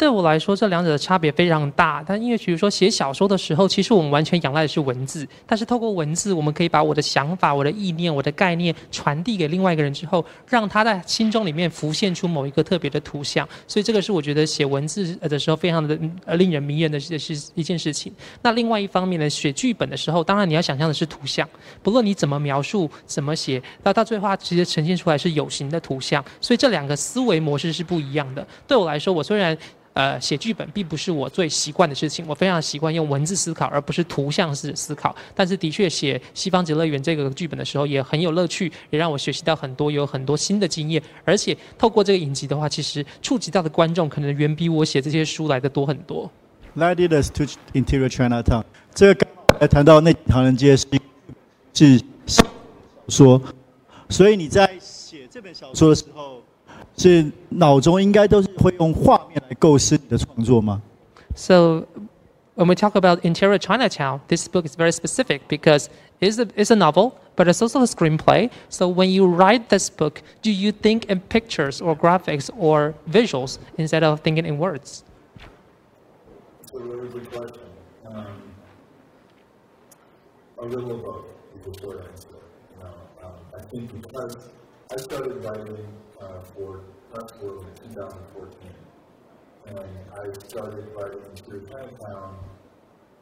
[0.00, 2.02] 对我来说，这两者的差别非常大。
[2.06, 5.28] 但因为，比如说写小说的时候，其实我们完全仰赖的是文字。
[5.46, 13.46] 但是透过文字，我们可以把我的想法、我的意念、我的概念传递给另外一个人之后，让他在心中里面浮现出某一个特别的图像。
[13.68, 18.10] 所以这个是我觉得写文字的时候非常的呃令人迷人的是是一件事情。
[18.40, 21.46] 那另外一方面呢，写剧本的时候，当然你要想象的是图像。
[21.82, 26.24] 不论你怎么描述、怎么写，到到最后直接呈现出来是有形的图像。
[26.40, 28.46] 所以这两个思维模式是不一样的。
[28.66, 29.54] 对我来说，我虽然
[30.00, 35.14] 呃，写剧本并不是我最习惯的事情，我非常习惯用文字思考，而不是图像式思考。
[35.34, 41.02] 但是，的确写《西方极乐园》这个剧本的时候，也很有乐趣，也让我学习到很多，有很多新的经验。
[41.22, 46.30] 而且，透过这个影集的话，其实触及到的观众可能远比我写这些书来的多很多。
[46.74, 50.86] Led us to interior Chinatown，这个刚才谈到那唐人街是
[51.74, 52.46] 是小
[53.08, 53.42] 说，
[54.08, 56.39] 所以你在写这本小说的时候。
[56.99, 60.81] 是脑中应该都是会用画面来构思你的创作吗？
[61.35, 61.85] So
[62.55, 65.89] when we talk about interior Chinatown, this book is very specific because
[66.21, 68.49] it's a, it's a novel, but it's also a screenplay.
[68.69, 73.59] So when you write this book, do you think in pictures or graphics or visuals
[73.77, 75.03] instead of thinking in words?
[76.61, 77.61] It's a really good question.
[78.07, 78.25] Um,
[80.57, 81.25] a little of both
[81.57, 82.29] is the short answer.
[82.77, 84.37] You know, um, I think because
[84.89, 85.85] I started writing
[86.20, 86.80] uh, for
[87.12, 88.70] Westworld in 2014.
[89.66, 92.36] And I started writing through Chinatown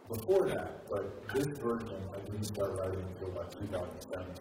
[0.08, 4.34] before that, but this version I didn't start writing until about 2017.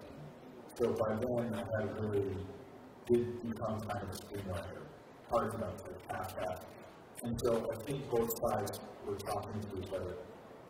[0.78, 2.38] So by then I had really
[3.06, 4.84] did become kind of a screenwriter,
[5.30, 6.63] hard enough to half that.
[7.24, 10.15] And so I think both sides were talking to each other.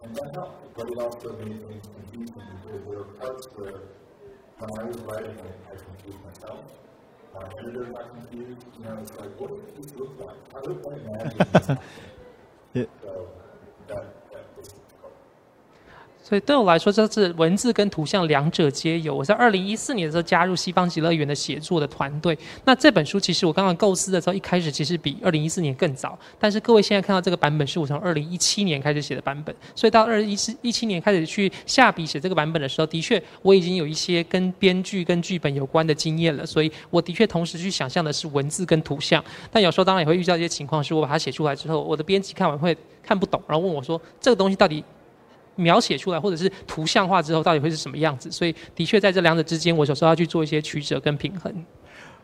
[0.01, 3.81] And that helped, but it also made things confusing because there were parts where
[4.59, 6.63] when I was writing it, I confused myself
[7.41, 8.65] my editor got confused.
[8.79, 10.53] You know, it's like, what does this look like?
[10.53, 11.79] How do I imagine.
[13.01, 13.29] So
[13.87, 14.26] that
[16.27, 19.15] 所以对我来说，这是文字跟图像两者皆有。
[19.15, 22.37] 我在二零一四年的时候加入西方极乐园的写作的团队。
[22.65, 26.19] 那这本书其实我刚刚构思的时候，一开始其实比二零一四年更早。
[26.37, 29.55] 但是各位现在看到这个版本是我从二零一七年开始写的版本。
[29.73, 36.45] 所以到二零一四一七年开始去下笔写这个版本的时候，的确我已经有一些跟编剧跟剧本有关的经验了。
[36.45, 39.23] 所以我的确同时去想象的是文字跟图像。
[39.49, 44.83] 但有时候当然也会遇到一些情况，是我把它写出来之后，我的编辑看完会看不懂，然后问我说这个东西到底。
[45.57, 48.31] 描写出来，或者是图像化之后，到底会是什么样子？
[48.31, 51.53] 所以，的确在这两者之间，我有时候要去做一些取舍跟平衡。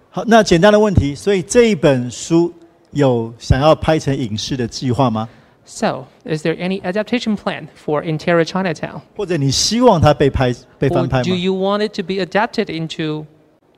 [0.09, 2.53] 好，那简单的问题，所以这一本书
[2.91, 5.27] 有想要拍成影视的计划吗
[5.65, 9.01] ？So, is there any adaptation plan for Interior Chinatown？
[9.15, 13.25] 或者你希望它被拍、被翻拍吗？Do you want it to be adapted into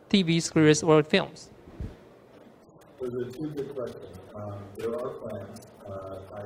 [0.09, 1.49] TV series or films?
[2.99, 4.17] Those are two good questions.
[4.33, 5.61] Um, there are plans.
[5.87, 6.41] Uh, I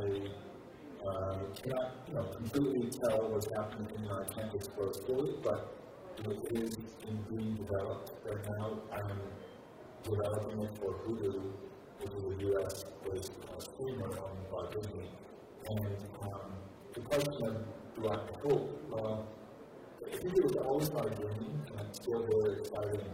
[1.10, 5.74] uh, cannot you know, completely tell what's happening in our campus disclose fully, but
[6.20, 8.80] it is in being developed right now.
[8.94, 9.20] I'm
[10.04, 11.42] developing it for Hulu,
[12.00, 15.10] which is a U.S.-based uh, streamer owned by Disney.
[15.70, 16.52] And um,
[16.94, 17.58] the question of
[17.96, 18.82] do I hope?
[18.90, 19.28] Well,
[20.06, 23.10] I think it was always my dream, and it's still very exciting.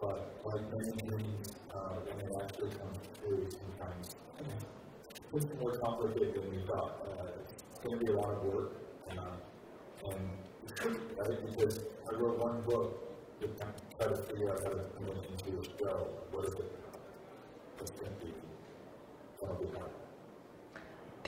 [0.00, 4.16] But like many dreams, uh, when it actually comes true, sometimes
[5.34, 7.06] it's more complicated than we thought.
[7.20, 7.26] Uh,
[7.70, 8.72] it's going to be a lot of work.
[9.10, 9.14] Uh,
[10.10, 10.30] and
[11.18, 13.48] right, because I wrote one book to
[13.96, 16.08] try to figure out how to put it into a show.
[16.32, 16.72] What is it?
[17.78, 18.32] What's going to be?
[19.40, 19.90] That'll be hard.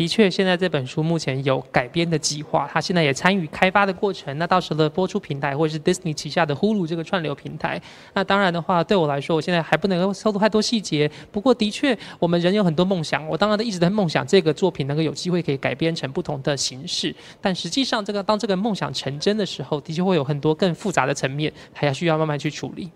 [0.00, 4.38] 的确，现在这本书目前有改编的计划，他现在也参与开发的过程。
[4.38, 7.78] 那到时候的播出平台或者是 Disney 旗下的 Hulu 这个串流平台。
[8.14, 11.10] 那当然的话，对我来说，我现在还不能够透露太多细节。
[11.30, 13.28] 不过，的确，我们人有很多梦想。
[13.28, 17.14] 我当然的一直在梦想这个作品能够有机会可以改编成不同的形式。
[17.38, 22.90] 但实际上，这个当这个梦想成真的时候，的确会有很多更复杂的层面，还要需要慢慢去处理。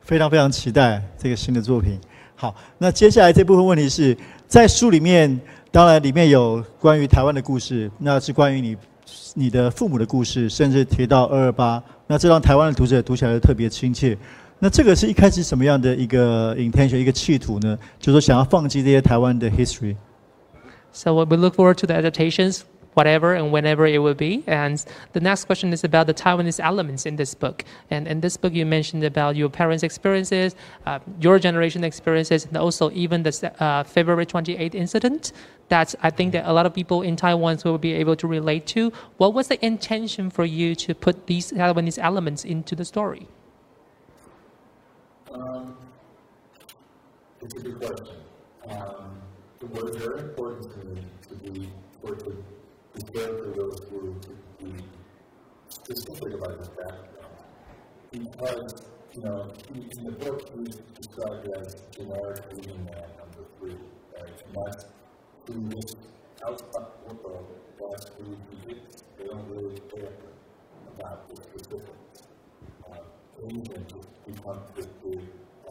[0.00, 1.96] 非常非常期待这个新的作品。
[2.34, 5.40] 好，那接下来这部分问题是在书里面。
[5.72, 8.76] 当然里面有关于台湾的故事，那是关于你
[9.34, 14.18] 你的父母的故事，甚至提到二二八，那这让台湾的读者读起来特别亲切。
[14.58, 17.78] 那这个是一开始什么样的一个 intention 一个企图呢？
[18.00, 19.94] 就是说想要放弃这些台湾的 history。
[20.92, 22.62] So we look forward to the adaptations,
[22.94, 24.42] whatever and whenever it will be.
[24.46, 27.64] And the next question is about the Taiwanese elements in this book.
[27.90, 30.54] And in this book, you mentioned about your parents' experiences,
[30.86, 35.32] uh, your generation experiences, and also even the uh, February 28th incident
[35.68, 38.66] that I think that a lot of people in Taiwan will be able to relate
[38.68, 38.92] to.
[39.18, 43.28] What was the intention for you to put these Taiwanese elements into the story?
[45.32, 45.76] Um,
[47.40, 48.16] it's a good question.
[48.68, 49.20] Um,
[49.60, 51.68] it was very important to me to be,
[52.02, 52.44] or to
[53.00, 54.84] the character goes through to be
[55.68, 57.06] specific about his background.
[58.12, 58.82] Because,
[59.14, 63.76] you know, he, in the book he's described as generic Asian man number three,
[64.18, 64.42] right?
[64.46, 64.84] And that's
[65.46, 65.96] who is
[66.46, 66.86] outside
[67.22, 67.46] world,
[67.78, 69.04] that's who he is.
[69.18, 70.12] They don't really care
[70.98, 72.28] about the specifics.
[72.90, 72.96] Uh,
[73.46, 75.20] Asian just becomes this big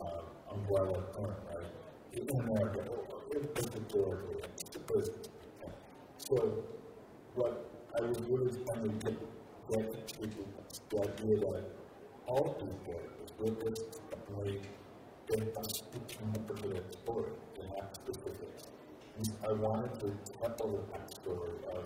[0.02, 1.68] uh, umbrella term, right?
[2.14, 2.84] In America,
[3.32, 4.42] it's historically,
[4.74, 5.12] because,
[6.18, 6.64] so
[7.40, 9.16] what I was really trying to get,
[9.72, 10.28] get to
[10.90, 11.64] the idea that
[12.28, 13.00] all people,
[13.40, 13.80] with this
[14.12, 14.60] family,
[15.30, 18.68] they up with a story, they have specifics.
[19.18, 20.08] And I wanted to
[20.42, 21.84] tell the backstory of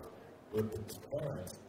[0.54, 1.60] with his parents,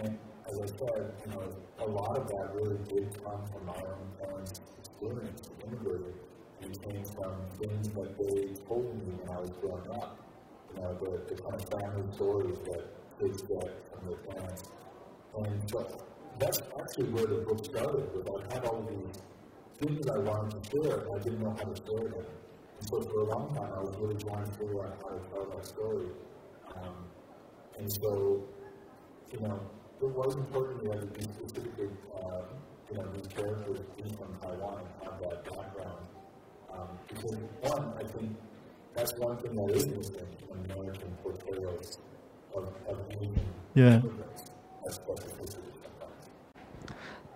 [0.00, 1.42] and as I said, you know,
[1.78, 6.14] a lot of that really did come from my own parents' experience of immigrating.
[6.62, 10.18] It came from things that they told me when I was growing up.
[10.74, 12.99] You know, the, the kind of family stories that
[15.36, 15.86] And so
[16.38, 18.28] that's actually where the book started with.
[18.28, 19.22] I had all these
[19.78, 22.24] things I wanted to share, and I didn't know how to share them.
[22.80, 25.20] And so for a long time, I was really trying to figure out how to
[25.30, 26.06] tell that story.
[26.74, 26.96] Um,
[27.78, 28.42] and so,
[29.32, 29.60] you know,
[30.00, 32.42] it was important to be specifically, uh,
[32.90, 36.06] you know, these characters being from Taiwan and have that background.
[36.72, 38.36] Um, because one, I think
[38.94, 41.98] that's one thing that is missing in American portrayals
[43.74, 44.02] 耶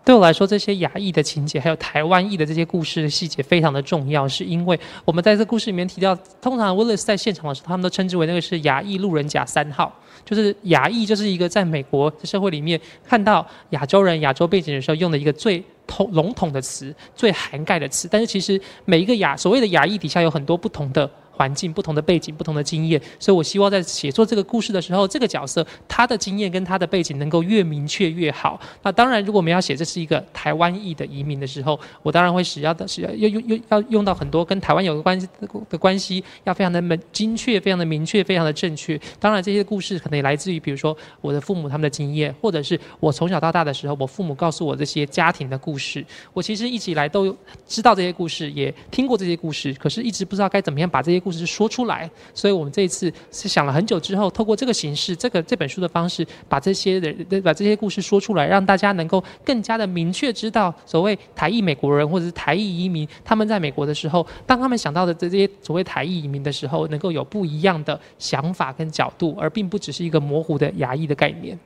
[0.04, 9.90] 对我来说，这些亚裔的情节，还有台湾裔的这些故事的细节非常的重要，是因为我们在这故事里面提到，通常 Willis 在现场的时候，他们都称之为那个是亚裔路人甲三号，
[10.22, 21.10] 就是亚裔就是一个在美国社会里面看到亚洲人、亚洲背景的时候用的一个最统笼统的词、最涵盖的词，但是其实每一个亚所谓的亚裔底下有很多不同的。
[21.34, 28.60] 环境、不同的背景、不同的经验，所以我希望在写作这个故事的时候，这个角色他的经验跟他的背景能够越明确越好。
[28.82, 35.28] 那当然，如果我们要写这是一个台湾裔的移民的时候，我当然会使要的是要用用要用到很多跟台湾有关系
[35.68, 39.00] 的关系，要非常的明精确、非常的明确、非常的正确。
[39.18, 46.04] 当然，这些故事可能也来自于比如说我的父母他们的经验，或者是我从小到大的时候，我父母告诉我这些家庭的故事。
[46.32, 52.08] 我其实一直以来都知道这些故事，也听过这些故事，可是一直不知道该怎么样把这些故事说出来。
[52.34, 71.58] 所以我们这一次是想了很久之后，透过这个形式，这个这本书的方式，把这些人把这些故事说出来，让大家能够更加的明确知道，所谓台裔美国人或者是台裔移民，他们在美国的时候，当他们想到的这些所谓台裔移民的时候，能够有不一样的想法跟角度，而并不只是一个模糊的亚裔的概念。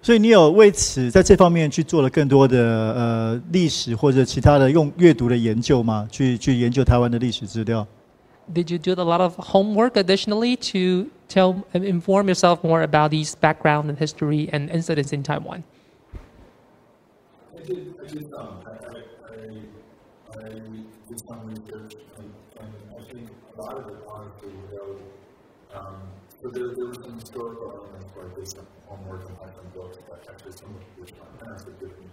[0.00, 6.06] 所以你有为此在这方面去做了更多的呃历史或者其他的用阅读的研究吗？
[6.10, 7.84] 去去研究台湾的历史资料？
[8.52, 13.90] Did you do a lot of homework additionally to tell inform yourself more about these background
[13.90, 15.64] and history and incidents in Taiwan?
[17.54, 18.64] I did, I did some.
[18.66, 20.48] I, I, I,
[21.08, 25.00] did some research, and, I think a lot of it honestly was,
[25.74, 25.96] um,
[26.42, 29.68] but there, there were some historical elements where I did some homework and had some
[29.74, 32.06] books that actually some of which my parents had given me.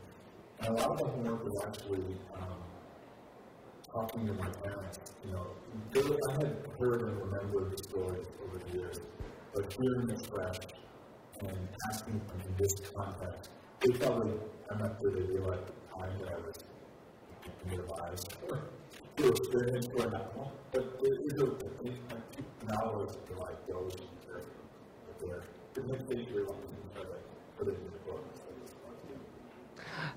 [0.60, 2.04] And a lot of the homework was actually
[2.36, 2.65] um,
[3.96, 5.00] talking to my parents.
[5.26, 5.48] You know,
[5.94, 9.00] they, I had heard and remembered the stories over the years,
[9.54, 10.60] but hearing it fresh
[11.40, 14.34] and asking them in this context, they probably,
[14.70, 16.64] I'm not sure they realized at the time that I was
[17.70, 18.10] nearby
[19.18, 20.52] to experience what happened.
[20.74, 21.48] But there is a
[21.82, 25.44] thing that knowledge that like goes into there.
[25.78, 26.48] It makes to
[27.58, 28.35] put it in the book.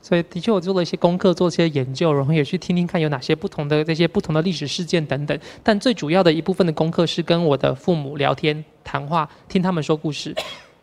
[0.01, 5.39] 所以的确，我做了一些功课，做一些研究，然后也去听听看有哪些不同的这些不同的历史事件等等。
[5.62, 10.35] 但最主要的一部分的功课是跟我的父母聊天、谈话，听他们说故事。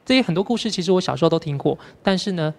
[0.06, 2.54] 这些很多故事其实我小时候都听过，但是呢，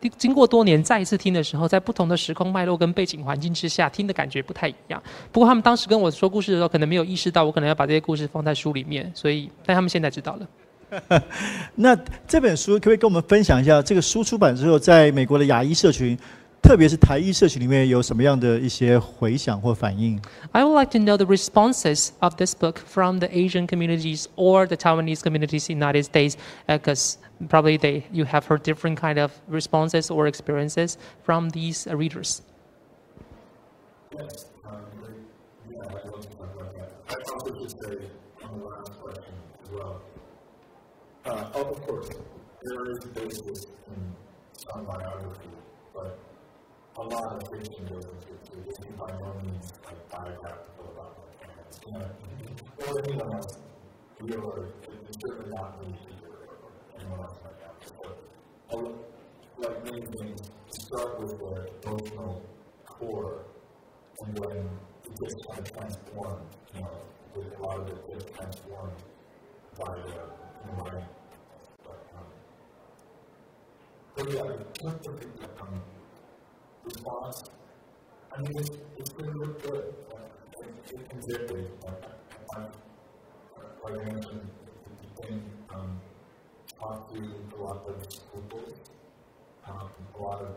[0.00, 5.00] 经经过多年再一次听的时候，在不同的时空脉络跟背景环境之下，听的感觉不太一样。
[5.30, 10.48] 不过他们当时跟我说故事的时候，可能没有意识到我可能要把这些故事放在书里面，所以但他们现在知道了。
[11.75, 11.95] 那
[12.27, 16.15] 这本书可不可以跟我们分享一下，这个书出版之后，在美国的亚裔社群，
[16.61, 20.21] 特别是台裔社群里面有什么样的一些回响或反应？
[20.51, 24.67] I would like to know the responses of this book from the Asian communities or
[24.67, 27.15] the Taiwanese communities in the United States, because
[27.49, 32.43] probably they you have heard different kind of responses or experiences from these uh, readers.
[34.15, 34.77] Yes, um,
[35.71, 36.91] yeah, I'd love to talk about that.
[37.09, 38.16] I
[41.28, 42.08] Uh, oh, of course,
[42.62, 44.14] there is basis in
[44.56, 45.50] some biography,
[45.94, 46.18] but
[46.96, 48.40] a lot of fiction goes into it.
[48.48, 51.80] So this is by no means like biographical about my parents.
[51.86, 53.58] You know, or anyone else.
[54.24, 54.68] You or
[55.04, 57.74] it's certainly not me either, or anyone else like that.
[58.72, 58.94] I'll-
[59.58, 62.42] like many things, start with the emotional
[62.86, 63.44] core
[64.20, 64.68] and then
[65.04, 66.90] it gets kind of transformed, you know,
[67.36, 68.92] a lot of it gets transformed
[69.78, 71.00] by the uh.
[71.84, 72.24] But, um,
[74.18, 75.28] but yeah, the scientific
[75.60, 75.80] um,
[76.84, 77.44] response,
[78.36, 79.94] I mean, it's, it's going to look good.
[80.12, 80.16] Uh,
[80.58, 81.66] it, it can.
[81.86, 81.90] Uh,
[82.56, 84.48] I, I, like I mentioned,
[85.02, 85.42] you can
[85.72, 86.00] um,
[86.80, 88.74] to a lot of schools,
[89.68, 89.88] um,
[90.18, 90.56] a lot of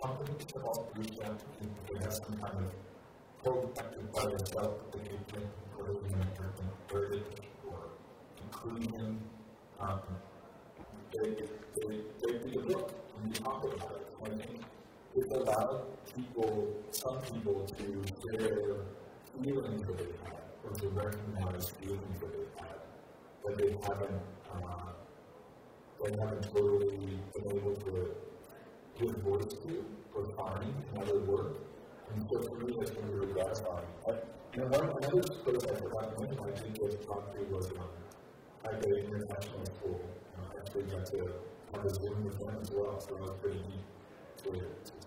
[0.00, 4.80] companies have also reached out to people that have some kind of proactive by themselves
[4.92, 6.26] that they can including in
[6.88, 7.22] heritage
[7.66, 7.78] or
[8.44, 9.20] inclusion.
[9.80, 9.98] Um,
[11.12, 14.06] they, they, they read a book and we talk about it.
[14.18, 14.60] So I think
[15.16, 15.82] it allowed
[16.14, 17.84] people, some people to
[18.22, 18.76] share
[19.42, 22.78] feelings that they had or to recognize feelings that they had
[23.44, 24.22] that they haven't,
[24.54, 24.92] uh,
[26.02, 28.14] they haven't totally been able to
[28.98, 29.84] give voice to
[30.14, 31.56] or find in other work.
[32.14, 33.86] And so for me, that's been really gratifying.
[34.54, 37.88] Know, one, another of I forgot to mention, I did get talked to was um,
[38.66, 40.00] at the international school.
[40.64, 41.28] Actually got to
[41.74, 43.84] have a Zoom with them as well, so it was pretty neat
[44.44, 45.01] to, to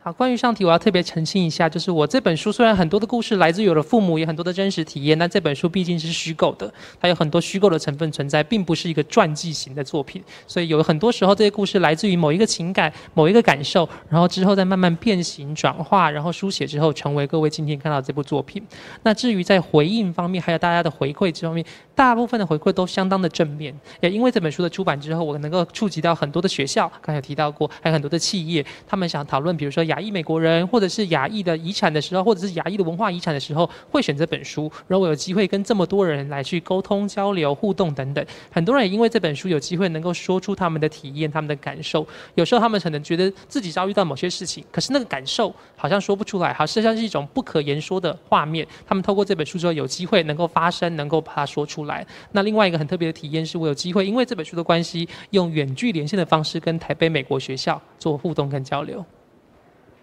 [0.00, 10.22] 好，关于上题，我要特别澄清一下，就是我这本书虽然很多的故事来自于我的父母，也很多的真实体验，但这本书毕竟是虚构的，它有很多虚构的成分存在，并不是一个传记型的作品。
[10.46, 18.64] 所以有很多时候这些故事来自于某一个情感、某一个感受，然后之后再慢慢变形、转化，然后书写之后成为各位今天看到这部作品。
[19.02, 23.76] 那至于在回应方面，还有大家的回馈这方面，大部分的回馈都相当的正面。
[24.00, 34.70] 也因为这本书的出版之后，我能够触及到很多的学校，刚才有提到过，还有很多的企业，他们想讨论，比如说亚裔美国人，或者是亚裔的遗产的时候，或者是亚裔的文化遗产的时候，会选这本书。
[34.86, 38.24] 然后我有机会跟这么多人来去沟通、交流、互动等等。
[38.50, 42.06] 很多人也因为这本书有机会能够说出他们的体验、他们的感受。
[42.34, 48.66] 有时候他们可能觉得自己遭遇到某些事情，可是那个感受好像说不出来，好像是一种不可言说的画面。
[48.86, 52.06] 他们透过这本书之后，有机会能够发声，能够把它说出来。
[52.32, 59.04] 那另外一个很特别的体验是，我有机会因为这本书的关系，用远距连线的方式跟台北美国学校做互动跟交流。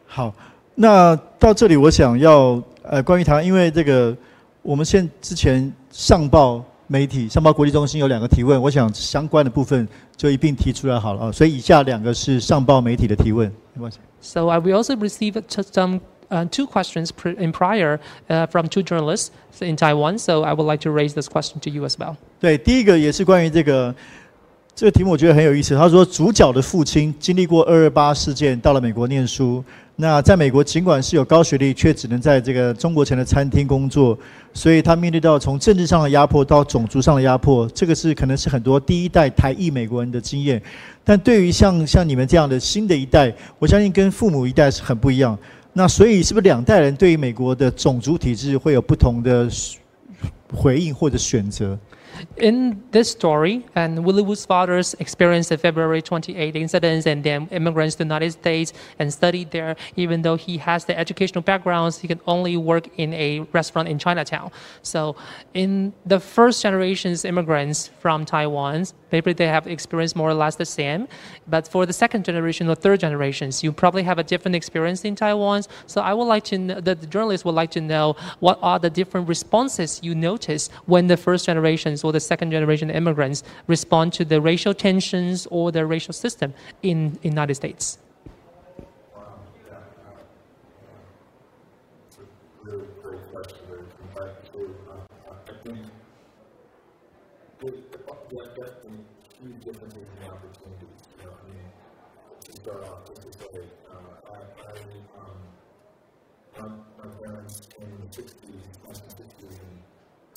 [0.08, 0.34] 好，
[0.76, 4.16] 那到这里我想要呃，关于台湾，因为这个
[4.62, 11.32] 我们现之前上报媒体、上报国际中心有两个提问，我想相关的部分就一并提出来好了啊。
[11.32, 13.98] 所以以下两个是上报媒体的提问，没关系。
[14.22, 16.00] So I will also received t- some
[16.30, 18.00] uh, two questions in prior
[18.30, 19.30] uh, from two journalists
[19.60, 20.18] in Taiwan.
[20.18, 22.16] So I would like to raise this question to you as well.
[22.40, 23.94] 对，第一个也是关于这个
[24.76, 25.76] 这个题目，我觉得很有意思。
[25.76, 29.64] 他说，主角的父亲经历过二二八事件，到了美国念书。
[29.98, 34.18] 那在美国，尽管是有高学历，却只能在这个中国城的餐厅工作，
[34.54, 40.62] 所以他面对到从政治上的压迫到种族上的压迫，这个是可能是很多第一代台裔美国人的经验。
[41.02, 45.38] 但对于像像你们这样的新的一代，我相信跟父母一代是很不一样。
[45.72, 49.50] 那所以是不是两代人对于美国的种族体制会有不同的
[50.54, 51.78] 回应或者选择？
[52.38, 58.00] In this story, and Willis Wu's fathers experienced the February 28 incidents and then immigrants to
[58.00, 59.76] the United States and studied there.
[59.96, 64.00] Even though he has the educational backgrounds, he can only work in a restaurant in
[64.00, 64.52] Chinatown.
[64.82, 65.16] So,
[65.54, 68.86] in the first generation's immigrants from Taiwan,
[69.16, 71.02] maybe they have experienced more or less the same.
[71.54, 75.14] But for the second generation or third generations, you probably have a different experience in
[75.24, 75.60] Taiwan.
[75.94, 78.06] So, I would like to know, the, the journalists would like to know
[78.46, 80.64] what are the different responses you notice
[80.94, 85.72] when the first generations or the second generation immigrants respond to the racial tensions or
[85.72, 88.05] the racial system in in United States.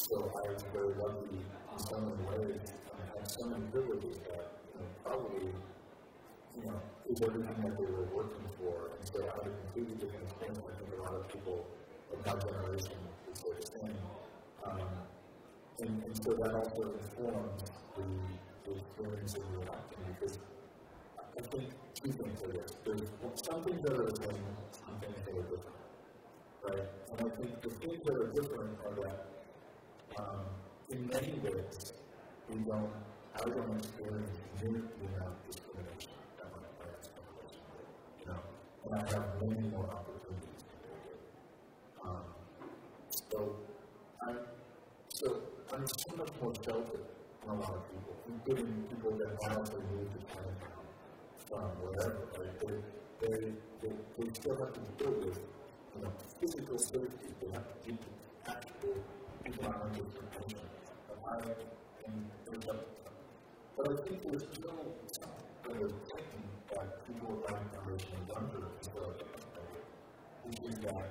[0.08, 2.60] So I was very lucky in so many ways.
[3.12, 5.52] Had so many privileges that you know, probably,
[6.56, 6.80] you know,
[7.10, 8.88] is everything that they were working for.
[8.96, 10.60] And so I had a completely different experience.
[10.64, 11.66] I think a lot of people
[12.12, 12.96] of my generation
[13.26, 13.96] would say the same.
[14.64, 14.80] Um,
[15.80, 18.08] and, and so that also informs the,
[18.64, 20.38] the experience of the acting because
[21.36, 22.72] I think two things are this.
[22.82, 23.12] There's
[23.44, 24.40] some things that are the same,
[24.72, 25.76] some things that are different.
[26.64, 26.88] Right?
[27.12, 29.37] And I think the things that are different are that
[30.18, 30.44] um,
[30.90, 31.92] in many ways,
[32.48, 32.90] we don't,
[33.36, 37.50] I don't experience amount of discrimination that my parents did.
[38.20, 38.40] You know,
[38.84, 40.64] and I have many more opportunities.
[42.04, 42.24] Um,
[43.10, 43.56] so,
[44.26, 44.38] I'm,
[45.08, 45.36] so
[45.72, 47.06] I'm so much more sheltered
[47.42, 50.86] than a lot of people, including people that actually moved to Chinatown
[51.46, 52.26] from whatever.
[52.38, 52.80] Right?
[53.20, 53.52] They, they,
[53.82, 55.38] they, they still have to deal with
[55.94, 57.28] you know, physical safety.
[57.40, 60.60] They have to deal with actual economic intervention.
[61.08, 61.36] But I
[62.06, 62.76] am there's a,
[63.76, 66.42] but I think there's still something that is taken
[66.74, 69.14] by people of my generation and younger people,
[70.44, 71.10] which is that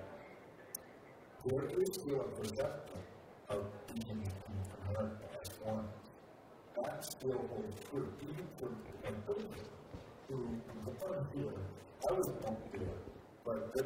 [1.46, 3.00] there is still a perception
[3.50, 4.32] of being in
[4.90, 5.88] America as one.
[6.84, 8.70] That still holds true, even for
[9.08, 9.50] a person
[10.30, 10.38] who
[10.86, 11.54] was here.
[12.10, 12.98] I was born here,
[13.46, 13.86] but this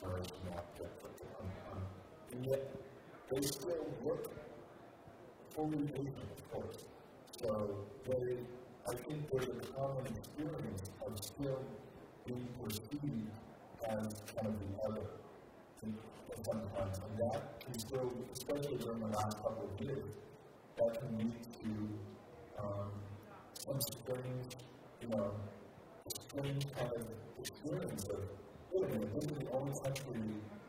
[0.00, 0.90] generation not yet.
[2.32, 2.74] And yet,
[3.30, 4.30] they still look
[5.50, 6.84] fully of course.
[7.40, 8.36] So they,
[8.88, 11.60] I think there's a common experience of still
[12.26, 13.30] being perceived
[13.88, 15.06] as kind of the other
[16.44, 17.00] sometimes.
[17.08, 20.04] And that can still, especially during the last couple of years,
[20.76, 22.90] that can lead to um,
[23.54, 24.56] some strange,
[25.02, 25.32] you know,
[26.08, 27.06] strange kind of
[27.40, 28.20] experience of,
[28.72, 30.22] wait a minute, this is the only country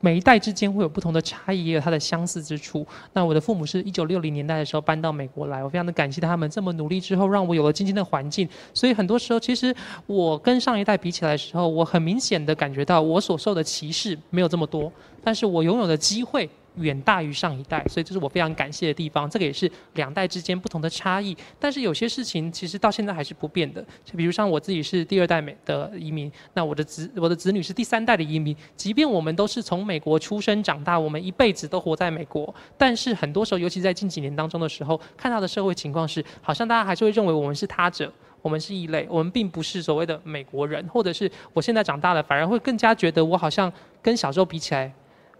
[0.00, 2.86] 每一代之间会有不同的差异，也有它的相似之处。
[3.12, 8.48] 那我的父母是一九六零年代的时候搬到美国来，我非常的感谢他们这么努力之后，让我有了今天的环境。
[8.72, 9.74] 所以很多时候，其实
[10.06, 14.90] 我跟上一代比起来的时候，我很明显的感觉到我所受的歧视没有这么多，
[15.22, 16.48] 但是我拥有的机会。
[16.76, 19.28] 远大于上一代，所以这是我非常感谢的地方。
[19.28, 21.36] 这个也是两代之间不同的差异。
[21.58, 23.84] 但是有些事情其实到现在还是不变的。
[24.04, 28.56] 就比如像我自己是第二代美的移民，那我的子我的子女是第三代的移民。
[28.76, 38.12] 即便我们都是从美国出生长大，我们一辈子都活在美国，但是很多时候，尤其在近几年当中的时候，看到的社会情况是，好像大家还是会认为我们是他者，
[38.42, 44.92] 我们是异类，我们并不是所谓的美国人，或者是我现在长大了，反而会更加觉得我好像跟小时候比起来。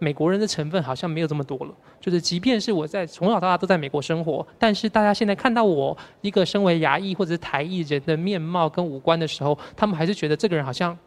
[0.03, 10.97] 美国人的成分好像没有这么多了，就是即便是我在从小到大都在美国生活，但是大家现在看到我一个身为牙裔或者是台裔人的面貌跟五官的时候，他们还是觉得这个人好像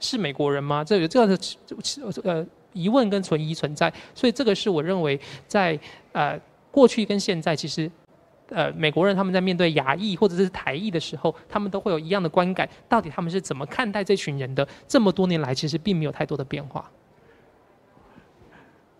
[0.00, 0.82] 是美国人吗？
[0.82, 1.38] 这有这样的
[2.24, 5.78] 呃疑问跟存疑存在，所以这个是我认为在
[6.12, 6.40] 呃
[6.70, 7.90] 过去跟现在其实
[8.48, 14.66] 呃美国人他们在面对牙裔或者是台裔的时候，他们都会有一样的观感，到底他们是怎么看待这群人的？
[14.86, 16.90] 这么多年来其实并没有太多的变化。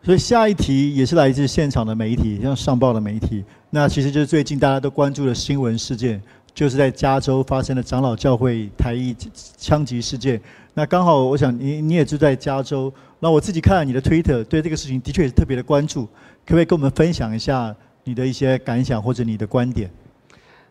[0.01, 3.43] 所以下一题也是来自现场的媒体，像上报的媒体。
[3.69, 6.21] 那其实就是最近大家都关注的新闻事件，
[6.53, 9.15] 就是在加州发生的长老教会台裔
[9.57, 10.39] 枪击事件。
[10.73, 12.93] 那刚好，我想你你也住在加州。
[13.19, 16.05] 那我自己看了你的 Twitter，对这个事情的确也是特别的关注。
[16.45, 17.73] 可不可以跟我们分享一下
[18.03, 19.89] 你的一些感想或者你的观点？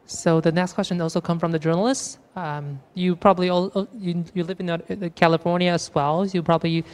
[0.04, 2.16] So the next question also come from the journalists.
[2.34, 6.26] Um, you probably all you you live in California as well.
[6.26, 6.84] You probably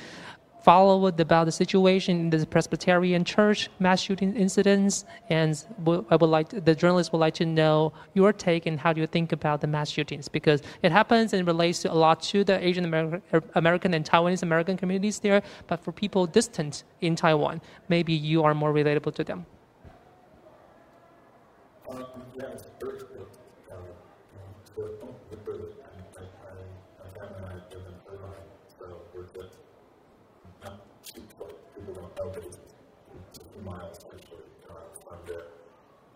[0.64, 5.62] followed about the situation in the Presbyterian Church mass shooting incidents, and
[6.10, 9.08] I would like the journalists would like to know your take and how do you
[9.08, 12.66] think about the mass shootings because it happens and relates to a lot to the
[12.66, 12.86] Asian
[13.56, 18.54] American and Taiwanese American communities there, but for people distant in Taiwan, maybe you are
[18.54, 19.46] more relatable to them.
[21.90, 22.06] Um,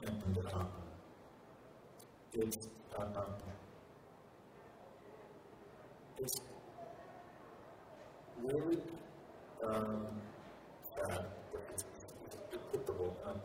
[0.02, 0.12] yes,
[2.34, 2.68] it's,
[2.98, 3.16] um,
[6.20, 6.42] it's
[8.44, 8.78] really
[9.66, 10.06] um,
[10.96, 11.26] sad,
[11.74, 11.84] it's,
[12.74, 13.40] it's Um,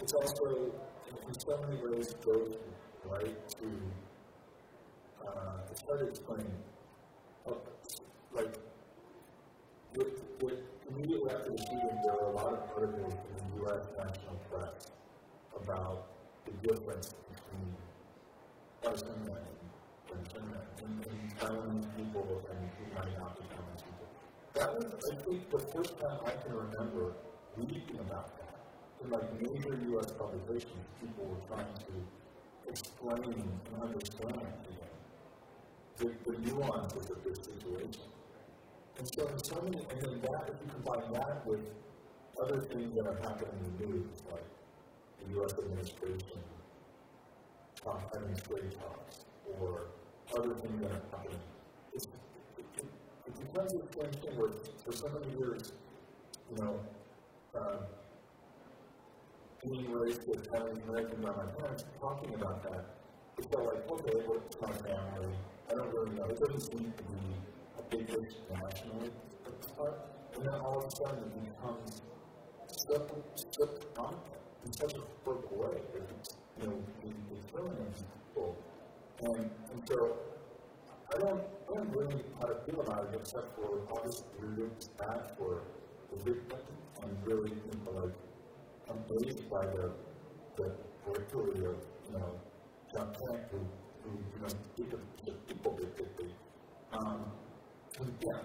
[0.00, 0.72] it's also,
[1.28, 2.56] in so many ways, goes
[3.04, 3.48] right?
[3.50, 3.66] To
[5.26, 5.30] uh,
[5.66, 6.46] to try to explain,
[7.46, 7.52] uh,
[8.34, 8.58] like,
[9.96, 10.58] with, with
[10.90, 13.86] immediately after the shooting, there were a lot of articles in the U.S.
[13.96, 14.97] national press
[15.56, 16.06] about
[16.44, 19.28] the difference between us and
[20.10, 20.46] and, and,
[20.82, 24.08] and, and Taiwanese people and who might not be Taiwanese people.
[24.54, 27.14] That was, I think, the first time I can remember
[27.56, 28.56] reading about that.
[29.04, 30.10] In like major U.S.
[30.12, 34.88] publications, people were trying to explain and understand again
[35.98, 38.02] the, the nuances of this situation.
[38.98, 41.60] And so, in so many, and then that, if you combine that with
[42.42, 44.44] other things that are happening in the news, like
[45.20, 45.52] the U.S.
[45.58, 46.38] administration
[47.82, 49.24] talk, having trade talks,
[49.60, 49.86] or
[50.36, 51.38] other things that are happening,
[51.94, 52.06] it's,
[52.56, 52.84] it, it,
[53.26, 54.50] it becomes a strange thing where,
[54.84, 55.72] for so many years,
[56.50, 56.80] you know,
[57.58, 57.76] uh,
[59.64, 62.84] being raised with Italian American by my parents, talking about that,
[63.38, 65.34] it felt like, okay, what's my family?
[65.70, 66.24] I don't really know.
[66.24, 67.20] It doesn't seem to be
[67.78, 69.10] a big issue nationally.
[70.34, 72.02] And then all of a sudden it becomes
[72.70, 73.02] such,
[73.50, 74.38] such content
[74.68, 75.80] in such a quick way.
[76.60, 77.76] You know, it's killing
[78.34, 78.56] people.
[79.22, 80.16] And, and so
[81.14, 85.32] I don't, I don't really how to feel about it except for obviously really bad
[85.38, 85.62] for
[86.10, 86.60] the victim
[87.02, 88.14] and really, you know, like,
[88.90, 89.90] amazed by the,
[90.56, 90.72] the
[91.04, 92.30] bravery of, you know,
[92.92, 93.58] John Cheng, who,
[94.02, 97.24] who you know, people, the people that did the, um,
[98.00, 98.40] and yeah,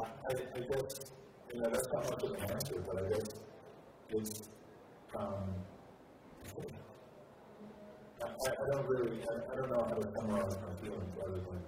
[0.00, 1.10] I, I, I guess,
[1.52, 3.28] you know, that's not much of an answer, but I guess
[4.10, 4.42] it's,
[5.16, 5.44] um,
[8.22, 11.62] I, I don't really, I, I don't know how to summarize my feelings other than,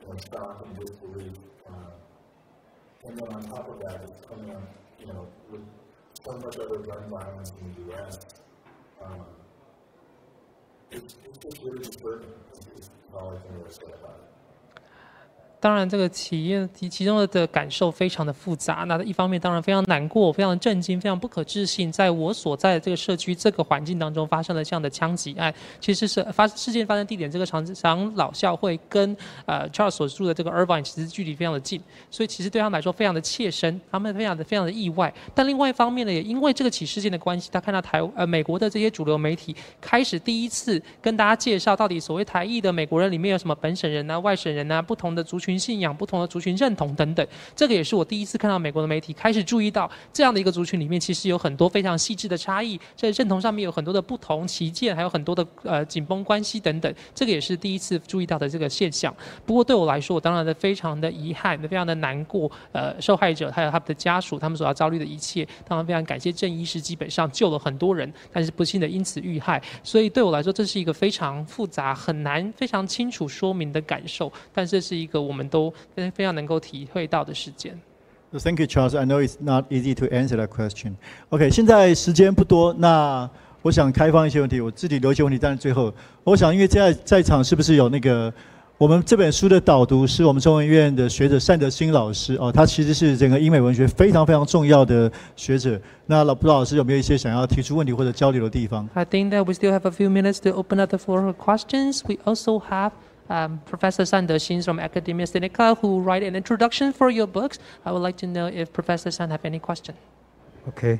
[0.00, 1.38] you know, shock and disbelief.
[1.68, 1.72] Uh,
[3.04, 4.66] and then on top of that, it's coming on,
[5.00, 5.60] you know, with
[6.24, 8.18] so much other gun violence in the U.S.
[9.04, 9.20] Um,
[10.90, 12.30] it's, it's just really disturbing.
[12.76, 14.31] It's, all I can really say about it.
[15.62, 18.84] 当然，这个企业其其中的感受非常的复杂。
[18.88, 25.54] 那一方面，当然非常难过、非常震惊、非常不可置信，在我所在的这个社区、这个环境当中发生了这样的枪击案。
[25.78, 35.14] 其实是发事件发生地点这个长长老校会跟呃 Charles 所住的这个 Irvine 其实距离非常的近，所以其实对他们来说非常的切身，他们非常的非常的意外。
[35.32, 45.51] 但另外一方面呢，也因为这个起事件的关系，他看到台呃美国的这些主流媒体开始第一次跟大家介绍到底所谓台裔的美国人里面有什么本省人啊、外省人啊、不同的族群。
[45.58, 59.14] 信仰不同的族群认同等等，这个也是我第一次看到美国的媒体开始注意到这样的一个族群里面，其实有很多非常细致的差异，在认同上面有很多的不同旗舰，还有很多的呃紧绷关系等等，这个也是第一次注意到的这个现象。
[59.44, 62.50] 不过对我来说，我当然的非常的遗憾，非常的难过。
[62.72, 69.62] 呃，受害者还有他们的家属，他们所要遭遇的一切，当然非常感谢郑医师，基本上救了很多人，但是不幸的因此遇害。
[69.82, 75.41] 所以对我来说，这是一个非常复杂、很难非常清楚说明的感受，但这是一个我们。
[78.38, 78.94] thank you, Charles.
[78.94, 80.94] I know it's not easy to answer that question.
[81.28, 83.28] OK，现在时间不多，那
[83.60, 85.92] 我想开放一些问题，我自己留一些问题，但是最后，
[86.24, 88.32] 我想因为在在场是不是有那个
[88.78, 95.80] 我们这本书的导读是我们中文院的学者单德兴老师哦，他其实是整个英美文学非常非常重要的学者。
[96.06, 102.00] 那老布老师有没有一些想要提出问题或者交流的地方？I think that we still have a few minutes to open up the floor for questions.
[102.04, 102.90] We also have
[103.31, 107.59] um, Professor San Dexin from Academia Sinica, who write an introduction for your books.
[107.85, 109.95] I would like to know if Professor San have any question.
[110.67, 110.99] Okay,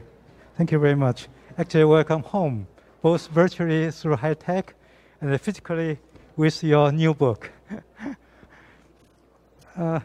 [0.57, 1.27] thank you very much.
[1.57, 2.67] Actually, welcome home,
[3.01, 4.73] both virtually through high tech
[5.21, 5.97] and physically
[6.35, 7.49] with your new book.
[9.75, 10.01] 呃，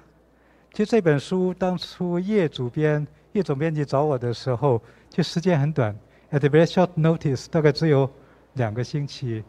[0.72, 5.94] 其实这本书当初叶主编、叶总编辑找我的时候，就时间很短，
[6.30, 8.10] at a very short notice，大概只有
[8.54, 9.42] 两个星期。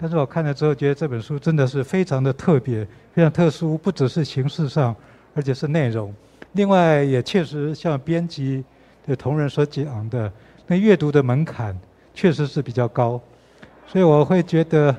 [0.00, 4.96] 但是我看了之后，觉得这本书真的是非常的特别，非常特殊，不只是形式上，
[5.34, 6.14] 而且是内容。
[6.52, 8.64] 另外，也确实像编辑
[9.06, 10.32] 的同仁所讲的，
[10.66, 11.78] 那阅读的门槛
[12.14, 13.20] 确实是比较高。
[13.86, 14.96] 所以我会觉得，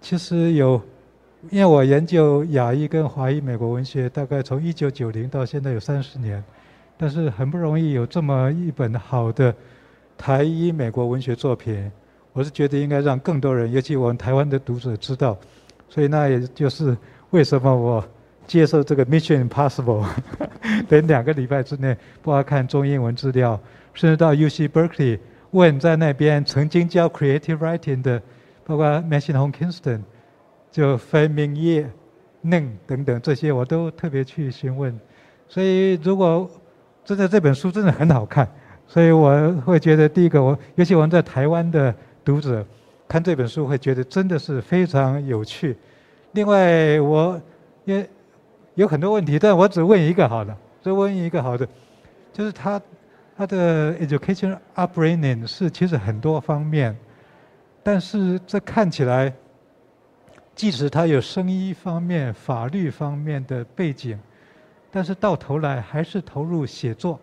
[0.00, 0.80] 其实有，
[1.50, 6.42] 因为我研究亚裔跟华裔美国文学，大概从一九九零到现在有三十年，
[6.96, 9.54] 但是很不容易有这么一本好的
[10.16, 11.92] 台裔美国文学作品。
[12.32, 15.36] 我是觉得应该让更多人，尤其我们台湾的读者知道，
[15.88, 16.96] 所以那也就是
[17.28, 18.02] 为什么我
[18.46, 20.06] 接受这个 Mission Impossible，
[20.88, 23.60] 等两个礼拜之内，不要看中英文资料，
[23.92, 25.18] 甚至到 UC Berkeley
[25.50, 28.22] 问在那边曾经教 Creative Writing 的，
[28.64, 30.00] 包括 Machine Home Kingston，
[30.70, 31.86] 就分明业、
[32.40, 34.98] 嫩等等这些，我都特别去询问。
[35.48, 36.50] 所以如果
[37.04, 38.50] 真的这本书真的很好看，
[38.88, 41.94] 所以我会觉得第一个，我尤其我们在台湾的。
[42.24, 42.64] 读者
[43.08, 45.76] 看这本书会觉得真的是非常有趣。
[46.32, 47.40] 另外，我
[47.84, 48.08] 也
[48.74, 51.68] 有很多问题，但我只问一个好了，只问一个好的，
[52.32, 52.80] 就是他
[53.36, 56.96] 他的 education upbringing 是其实很多方面，
[57.82, 59.32] 但是这看起来，
[60.54, 64.18] 即使他有生医方面、法律方面的背景，
[64.90, 67.20] 但是到头来还是投入写作，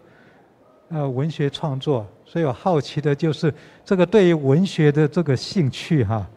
[0.90, 2.06] 呃，文学创作。
[2.26, 6.28] 所以我好奇的就是这个对于文学的这个兴趣哈。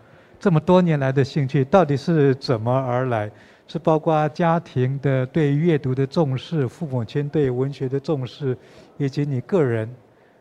[0.41, 3.31] 这么多年来的兴趣到底是怎么而来？
[3.69, 8.59] 是包括家庭的对阅读的重视，父母亲对文学的重视，
[8.99, 9.89] 以及你个人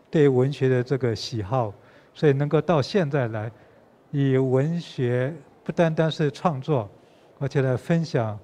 [0.09, 1.73] 对文学的这个喜好，
[2.13, 3.49] 所以能够到现在来，
[4.09, 5.33] 以文学
[5.63, 6.89] 不单单是创作，
[7.39, 8.37] 而且来分享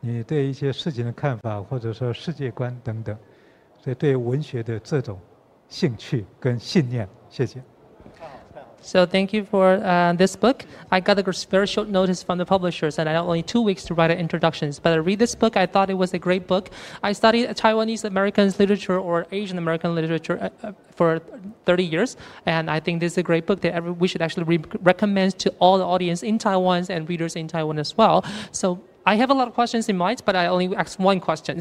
[0.00, 3.16] 你对一些事情的看法，或者说世界观等等，
[3.83, 5.19] 所以对文学的这种
[5.67, 7.61] 兴趣跟信念，谢谢。
[8.81, 10.65] So thank you for uh, this book.
[10.89, 13.83] I got a very short notice from the publishers, and I had only two weeks
[13.85, 14.79] to write an introductions.
[14.79, 15.57] But I read this book.
[15.57, 16.69] I thought it was a great book.
[17.03, 21.19] I studied Taiwanese American literature or Asian American literature uh, uh, for
[21.65, 24.45] 30 years, and I think this is a great book that every, we should actually
[24.45, 28.23] re- recommend to all the audience in Taiwan and readers in Taiwan as well.
[28.53, 31.60] So I have a lot of questions in mind, but I only ask one question.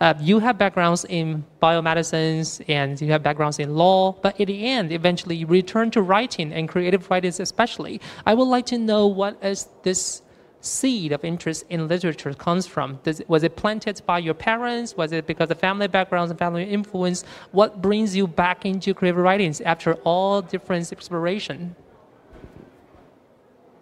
[0.00, 4.64] Uh, you have backgrounds in biomedicines and you have backgrounds in law, but at the
[4.64, 8.00] end, eventually you return to writing and creative writing especially.
[8.26, 10.22] I would like to know what is this
[10.64, 12.98] seed of interest in literature comes from?
[13.02, 14.96] Does, was it planted by your parents?
[14.96, 17.24] Was it because of family backgrounds and family influence?
[17.52, 21.76] What brings you back into creative writings after all different exploration?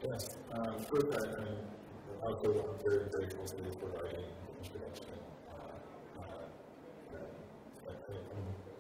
[0.02, 4.24] Yes, um, first I, I also very grateful to you for writing
[4.62, 5.06] introduction.
[5.48, 7.22] Uh, uh,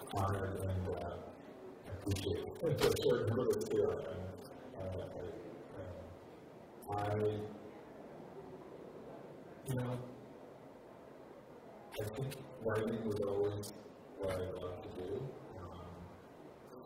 [0.00, 1.16] I'm honored and uh,
[1.88, 3.90] appreciate the short notice here.
[4.78, 5.02] Uh,
[6.94, 7.16] I,
[9.66, 9.98] you know,
[12.00, 12.34] I think
[12.64, 13.72] writing was always
[14.18, 15.10] what I loved to do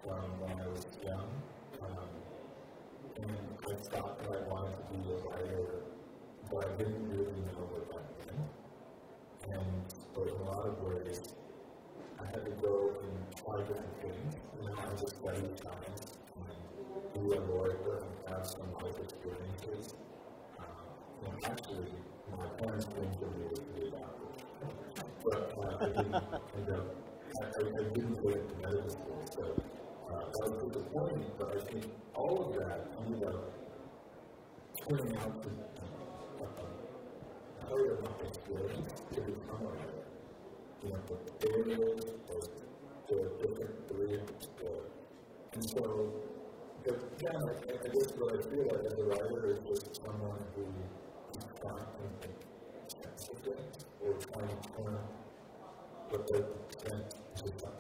[0.08, 1.30] um, when I was young.
[1.82, 2.10] Um,
[3.22, 5.86] and I thought that I wanted to be a writer
[6.50, 9.58] but I didn't really know what that meant.
[9.58, 9.70] And
[10.14, 11.32] so in a lot of ways,
[12.20, 14.36] I had to go and try different things.
[14.60, 19.94] You know, I just study science and be a lawyer and have some life experiences.
[20.58, 20.62] Uh,
[21.26, 21.92] and actually,
[22.36, 24.28] my parents didn't me to be a doctor.
[25.24, 26.86] but uh, I didn't end up,
[27.36, 29.24] I, I, didn't get into medical school.
[29.30, 29.42] So
[30.10, 33.52] uh, that was disappointing, but I think all of that ended up
[34.88, 35.50] turning out to
[37.68, 40.15] part of my experience to become a writer.
[40.82, 42.04] You know, the barriers,
[43.08, 44.82] the, different the,
[45.54, 46.12] and so,
[46.84, 50.38] but yeah, I, I guess what I feel like as a writer is just someone
[50.54, 51.42] who is
[51.78, 52.36] of things
[54.04, 54.98] or trying to turn
[56.10, 57.12] what they present
[57.42, 57.76] something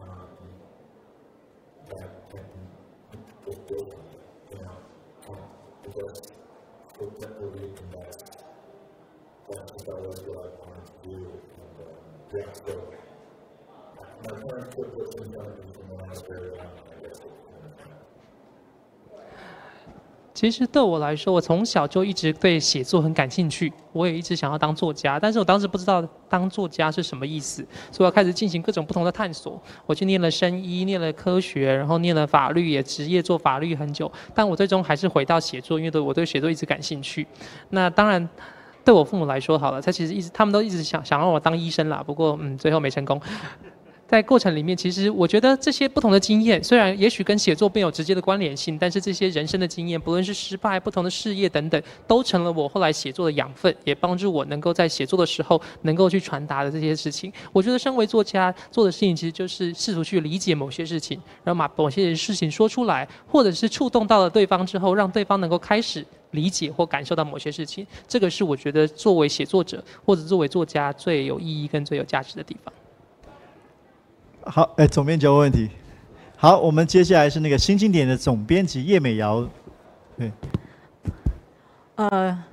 [0.00, 0.28] um,
[1.88, 2.44] that can
[3.68, 3.98] them,
[4.52, 4.76] you know,
[5.28, 5.38] um,
[5.84, 6.20] I guess,
[7.20, 8.36] that will be best
[9.48, 10.20] that's what I was
[20.34, 29.58] 其实对我来说，我从小就一直对写作很感兴趣，我也一直想要当作家，但是我当时不知道当作家是什么意思，所以我开始进行各种不同的探索。
[29.86, 37.26] 我去念了生医，念了科学，然后念了法律，也职业做法律很久，但我最终还是回到写作，因为对我对写作一直感兴趣。
[37.70, 38.28] 那当然。
[38.86, 42.04] 对我父母来说，好了，他其实一直，他们都一直想想让我当医生啦。
[42.06, 43.20] 不过，嗯，最后没成功。
[44.06, 57.32] 在过程里面，其实我觉得这些不同的经验，虽然也许跟写作并有直接的关联性，但是这些人生的经验，不论是失败、不同的事业等等，都成了我后来写作的养分，也帮助我能够在写作的时候能够去传达的这些事情。
[57.52, 66.06] 我觉得，身为作家做的事情，其实就是试图去理解某些事情，然后把某些事情说出来，或者是触动到了对方之后，让对方能够开始。
[66.32, 72.74] 理解或感受到某些事情，这个是我觉得作为写作者或者作为作家最有意义跟最有价值的地方。
[74.44, 75.70] 好，哎，总编辑问问题。
[76.36, 79.48] 好，我们接下来是那个新经典的总编辑叶美瑶。
[80.18, 80.30] 对。
[81.94, 82.44] 呃，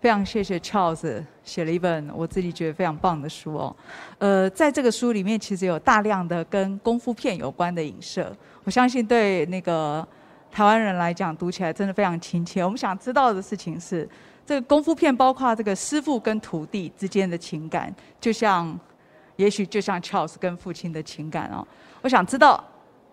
[0.00, 3.76] 非常谢谢 Charles 写了一本我自己觉得非常棒的书哦。
[4.18, 10.06] 呃，在这个书里面，其实有大量的跟功夫片有关的影射，我相信对那个。
[10.50, 12.64] 台湾人来讲，读起来真的非常亲切。
[12.64, 14.08] 我们想知道的事情是，
[14.44, 18.78] 这个功夫片包括这个师傅跟徒弟之间的情感，就像，
[19.36, 21.66] 也许就像 Charles 跟父亲的情感哦。
[22.02, 22.62] 我想知道，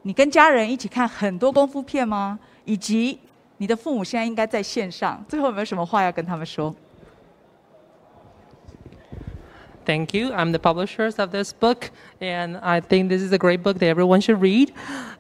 [0.02, 2.40] 你跟家人一起看很多功夫片吗？
[2.66, 3.20] 以及
[3.58, 6.74] 你的父母现在应该在线上，最后有没有什么话要跟他们说？
[9.88, 10.34] Thank you.
[10.34, 13.86] I'm the publishers of this book, and I think this is a great book that
[13.86, 14.74] everyone should read.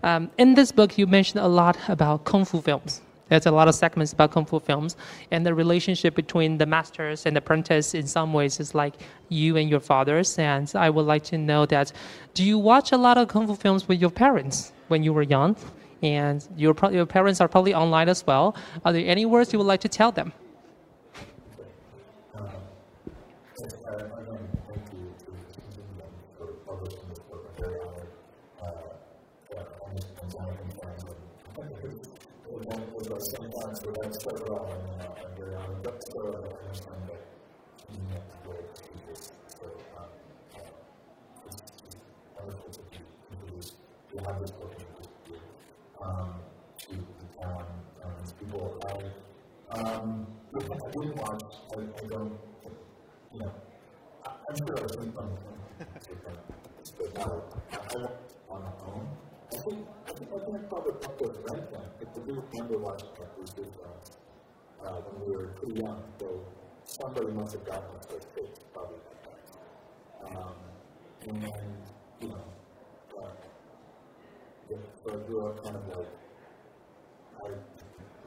[0.03, 2.99] Um, in this book, you mentioned a lot about kung fu films.
[3.29, 4.97] There's a lot of segments about kung fu films,
[5.31, 8.95] and the relationship between the masters and the apprentice, in some ways, is like
[9.29, 10.37] you and your fathers.
[10.37, 11.93] And I would like to know that:
[12.33, 15.23] Do you watch a lot of kung fu films with your parents when you were
[15.23, 15.55] young?
[16.03, 18.53] And your your parents are probably online as well.
[18.83, 20.33] Are there any words you would like to tell them?
[33.75, 35.83] Sometimes, so that's so well, and uh, honored.
[35.83, 37.21] But still, I understand that
[37.91, 38.53] you have to go.
[39.47, 39.65] So,
[39.97, 40.09] um,
[41.47, 41.71] it's,
[42.35, 42.77] wonderful to
[44.17, 44.63] to have this to,
[46.03, 46.29] um,
[46.79, 47.65] to the town,
[48.03, 48.65] um, people.
[49.71, 50.59] I, um, I
[50.91, 52.39] didn't watch, I, I don't,
[53.33, 53.51] you know,
[54.49, 55.29] I'm sure I've seen some,
[58.49, 59.26] on my own.
[59.53, 63.15] I think, I think I I probably up to rent them, but the member watched
[63.15, 66.45] that was just, uh, uh, when we were pretty young, so
[66.83, 68.97] somebody must have gotten us first tape, probably.
[70.25, 70.53] Um,
[71.27, 71.77] and then,
[72.21, 72.43] you know,
[73.23, 73.29] uh,
[74.69, 76.07] yeah, so I grew up kind of like,
[77.45, 77.49] I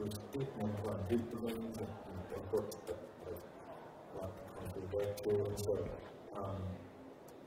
[0.00, 1.88] was speaking on big things and,
[2.34, 2.96] and books that,
[3.26, 3.42] like,
[4.16, 5.88] want to come to back to, and so,
[6.36, 6.56] um,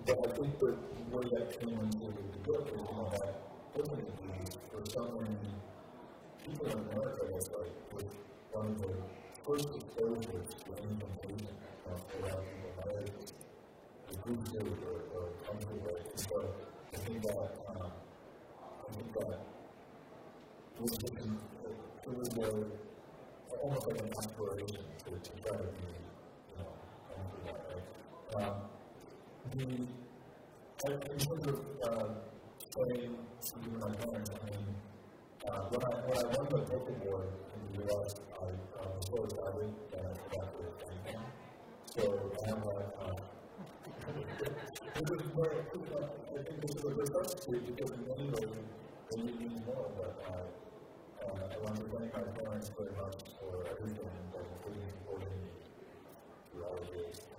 [0.06, 0.76] but I think the
[1.10, 4.14] way that came into the book is, you know, that ultimately,
[4.72, 5.36] for so many
[6.46, 8.06] people in America, that's like, was
[8.52, 8.90] one of the
[9.46, 13.32] first exposures to anything Asian, you know, for a lot of people, marriage,
[14.10, 16.46] the group food or, or country way, and so,
[16.94, 17.92] I think that, um,
[18.90, 19.40] I think that
[20.76, 21.40] it was just, an-
[22.04, 25.88] it was a, almost like an aspiration to, to try to be,
[26.50, 26.72] you know,
[27.10, 28.48] come through that?
[28.48, 28.56] Um,
[29.52, 29.64] the,
[30.86, 32.06] in terms of, uh,
[32.74, 34.66] studying something parents, I mean,
[35.46, 39.06] uh, when I, when I won the book award in the US, I, uh, was
[39.14, 40.66] so excited that I forgot to
[41.06, 41.22] them.
[41.94, 42.02] So
[42.34, 43.14] I have that, uh,
[45.06, 48.58] this is where, I think this is a good substitute because in many ways,
[49.12, 50.50] they need me more, but, uh,
[51.30, 55.54] uh, I want to thank my parents very much for everything, including supporting me
[56.50, 57.33] through all of this.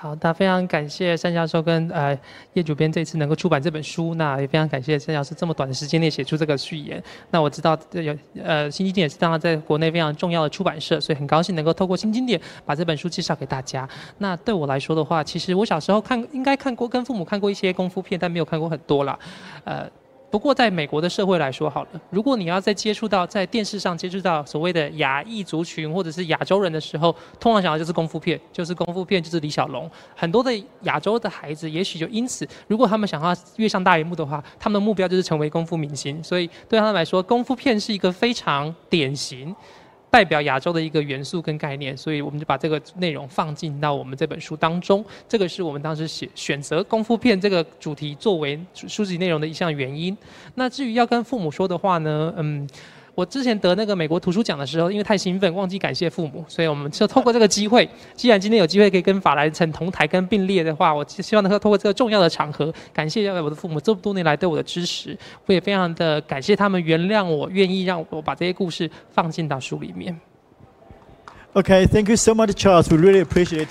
[0.00, 2.16] 好，的非常感谢单教授跟呃
[2.52, 7.02] 叶主编这次能够出版这本书，那也非常感谢单教授这么短的时间内写出这个序言。
[7.30, 13.88] 那我知道有呃新经典也是当然在国内非常重要的出版社，所以很高兴能够透过新经典把这本书介绍给大家。
[14.18, 19.18] 那对我来说的话，其实我小时候看应该看过跟父母看过一些功夫片，但没有看过很多啦。
[19.64, 19.90] 呃，
[20.30, 29.90] 不过，在美国的社会来说，好了，如果你要在接触到在电视上接触到所谓的亚裔族群或者是亚洲人的时候，通常想到就是功夫片，就是功夫片，就是李小龙。
[30.14, 30.52] 很多的
[30.82, 36.22] 亚洲的孩子，也许就因此，如果他们想要跃上大荧幕的话，他们的目标就是成为功夫明星。
[36.22, 39.54] 所以对他们来说，功夫片是一个非常典型。
[40.10, 45.04] 代表亚洲的一个元素跟概念，所以我们就把这个内容放进到我们这本书当中。
[45.28, 50.16] 这个是我们当时写选择功夫片这个主题作为书籍内容的一项原因。
[50.54, 52.68] 那至于要跟父母说的话呢，嗯。
[53.18, 70.16] 我之前得那个美国图书奖的时候，因为太兴奋，忘记感谢父母，所以我们就透过这个机会，既然今天有机会可以跟法兰城同台跟并列的话，我希望能够透过这个重要的场合，感谢我的父母这么多年来对我的支持，我也非常的感谢他们原谅我，愿意让我把这些故事放进到书里面。
[71.54, 72.88] OK，thank you so much, Charles.
[72.88, 73.66] We really appreciate.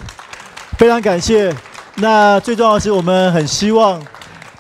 [0.78, 1.56] 非常感谢。
[1.96, 4.06] 那最重要的是，我们很希望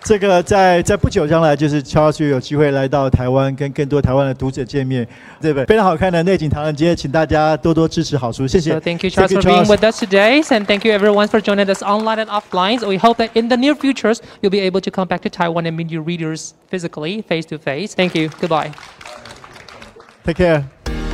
[0.03, 5.05] 这个在在不久将来，就是 Charles 有机会来到台湾，跟更多台湾的读者见面。
[5.41, 8.71] 这本非常好看的《内景唐人街》，请大家多多支持好书，谢谢。
[8.71, 11.83] So thank you, Charles, for being with us today, and thank you everyone for joining us
[11.83, 12.79] online and offline.
[12.87, 15.65] We hope that in the near futures you'll be able to come back to Taiwan
[15.65, 17.93] and meet your readers physically, face to face.
[17.93, 18.29] Thank you.
[18.39, 18.71] Goodbye.
[20.23, 21.06] Take care.